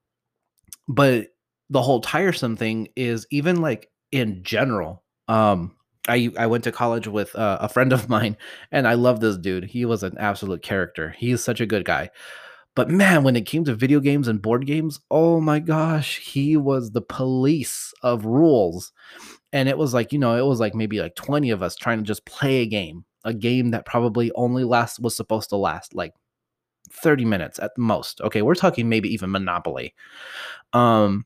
[0.87, 1.27] but
[1.69, 5.75] the whole tiresome thing is even like in general um,
[6.07, 8.37] I I went to college with uh, a friend of mine,
[8.71, 9.65] and I love this dude.
[9.65, 11.15] He was an absolute character.
[11.17, 12.09] He's such a good guy.
[12.75, 16.55] But man, when it came to video games and board games, oh my gosh, he
[16.57, 18.91] was the police of rules.
[19.51, 21.97] And it was like, you know, it was like maybe like 20 of us trying
[21.97, 25.95] to just play a game, a game that probably only last was supposed to last
[25.95, 26.13] like
[26.91, 28.21] 30 minutes at most.
[28.21, 29.95] Okay, we're talking maybe even Monopoly.
[30.73, 31.25] Um,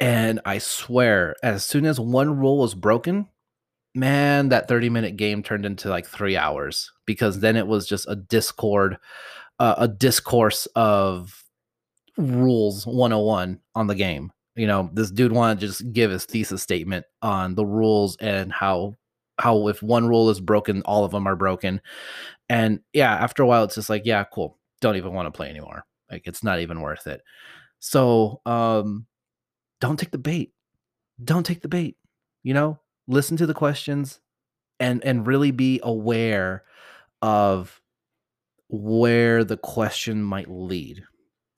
[0.00, 3.28] and I swear, as soon as one rule was broken,
[3.94, 8.08] man, that 30 minute game turned into like three hours because then it was just
[8.08, 8.96] a discord,
[9.58, 11.44] uh, a discourse of
[12.16, 14.32] rules 101 on the game.
[14.54, 18.52] You know, this dude wanted to just give his thesis statement on the rules and
[18.52, 18.94] how
[19.38, 21.80] how if one rule is broken, all of them are broken.
[22.48, 24.58] And yeah, after a while, it's just like, yeah, cool.
[24.80, 25.84] Don't even want to play anymore.
[26.10, 27.22] Like it's not even worth it.
[27.78, 29.06] So um
[29.80, 30.52] don't take the bait.
[31.22, 31.96] Don't take the bait.
[32.42, 34.20] You know, listen to the questions
[34.80, 36.64] and and really be aware
[37.22, 37.80] of
[38.68, 41.02] where the question might lead.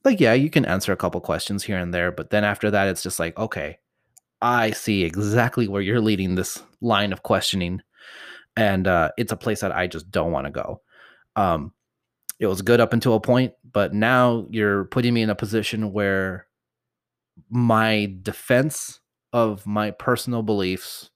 [0.04, 2.88] Like, yeah, you can answer a couple questions here and there, but then after that,
[2.88, 3.78] it's just like, okay,
[4.40, 7.82] I see exactly where you're leading this line of questioning,
[8.56, 10.80] and uh, it's a place that I just don't want to go.
[11.36, 11.74] Um,
[12.38, 15.92] it was good up until a point, but now you're putting me in a position
[15.92, 16.46] where
[17.48, 19.00] my defense
[19.32, 21.10] of my personal beliefs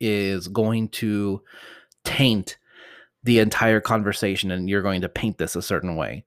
[0.00, 1.42] is going to
[2.04, 2.58] taint
[3.24, 6.24] the entire conversation and you're going to paint this a certain way.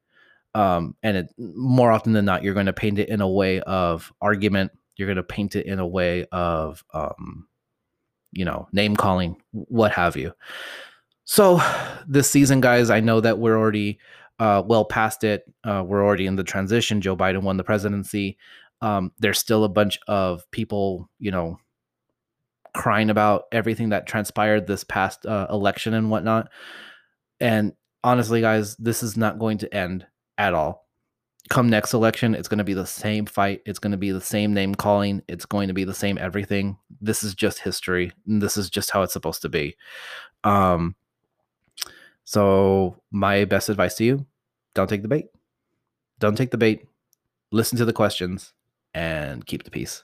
[0.54, 3.62] Um, and it, more often than not you're going to paint it in a way
[3.62, 4.72] of argument.
[4.98, 7.48] You're going to paint it in a way of um,
[8.32, 10.34] you know name calling what have you.
[11.24, 11.62] So
[12.08, 14.00] this season guys i know that we're already
[14.40, 15.44] uh, well past it.
[15.64, 17.00] Uh, we're already in the transition.
[17.00, 18.38] Joe biden won the presidency
[18.82, 21.58] um, there's still a bunch of people you know
[22.74, 26.50] crying about everything that transpired this past uh, election and whatnot.
[27.40, 27.74] And
[28.04, 30.06] honestly, guys, this is not going to end
[30.38, 30.88] at all.
[31.50, 33.62] Come next election, it's going to be the same fight.
[33.66, 35.22] It's going to be the same name calling.
[35.28, 36.78] It's going to be the same everything.
[37.02, 38.14] This is just history.
[38.26, 39.76] this is just how it's supposed to be.
[40.46, 40.96] Um,
[42.24, 44.26] so my best advice to you:
[44.76, 45.26] don't take the bait.
[46.20, 46.88] Don't take the bait.
[47.52, 48.54] Listen to the questions
[48.94, 50.04] and keep the peace.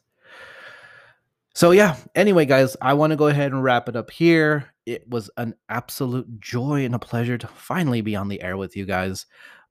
[1.55, 4.73] So yeah, anyway, guys, I want to go ahead and wrap it up here.
[4.85, 8.77] It was an absolute joy and a pleasure to finally be on the air with
[8.77, 9.25] you guys.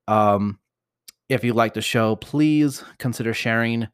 [0.09, 0.59] Um,
[1.29, 3.89] if you like the show, please consider sharing.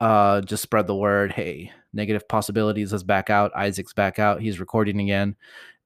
[0.00, 1.32] Uh, just spread the word.
[1.32, 3.52] Hey, negative possibilities is back out.
[3.56, 4.40] Isaac's back out.
[4.40, 5.36] He's recording again,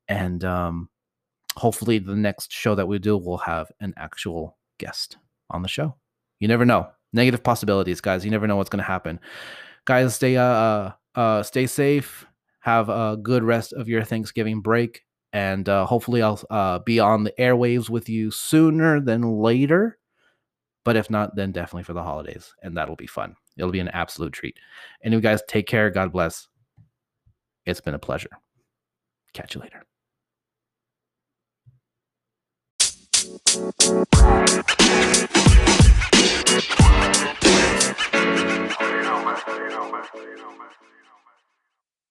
[0.09, 0.89] and um,
[1.57, 5.17] hopefully the next show that we do will have an actual guest
[5.51, 5.97] on the show.
[6.41, 6.89] You never know.
[7.15, 8.25] Negative possibilities, guys.
[8.25, 9.21] You never know what's going to happen.
[9.85, 12.27] Guys, stay uh, uh uh, stay safe.
[12.61, 15.03] Have a good rest of your Thanksgiving break.
[15.33, 19.99] And uh, hopefully, I'll uh, be on the airwaves with you sooner than later.
[20.85, 22.53] But if not, then definitely for the holidays.
[22.63, 23.37] And that'll be fun.
[23.57, 24.57] It'll be an absolute treat.
[25.05, 25.91] You guys take care.
[25.91, 26.49] God bless.
[27.65, 28.31] It's been a pleasure.
[29.33, 29.85] Catch you later.
[37.25, 37.31] You
[39.03, 39.39] know, man.
[40.15, 40.37] You.
[40.37, 40.64] You.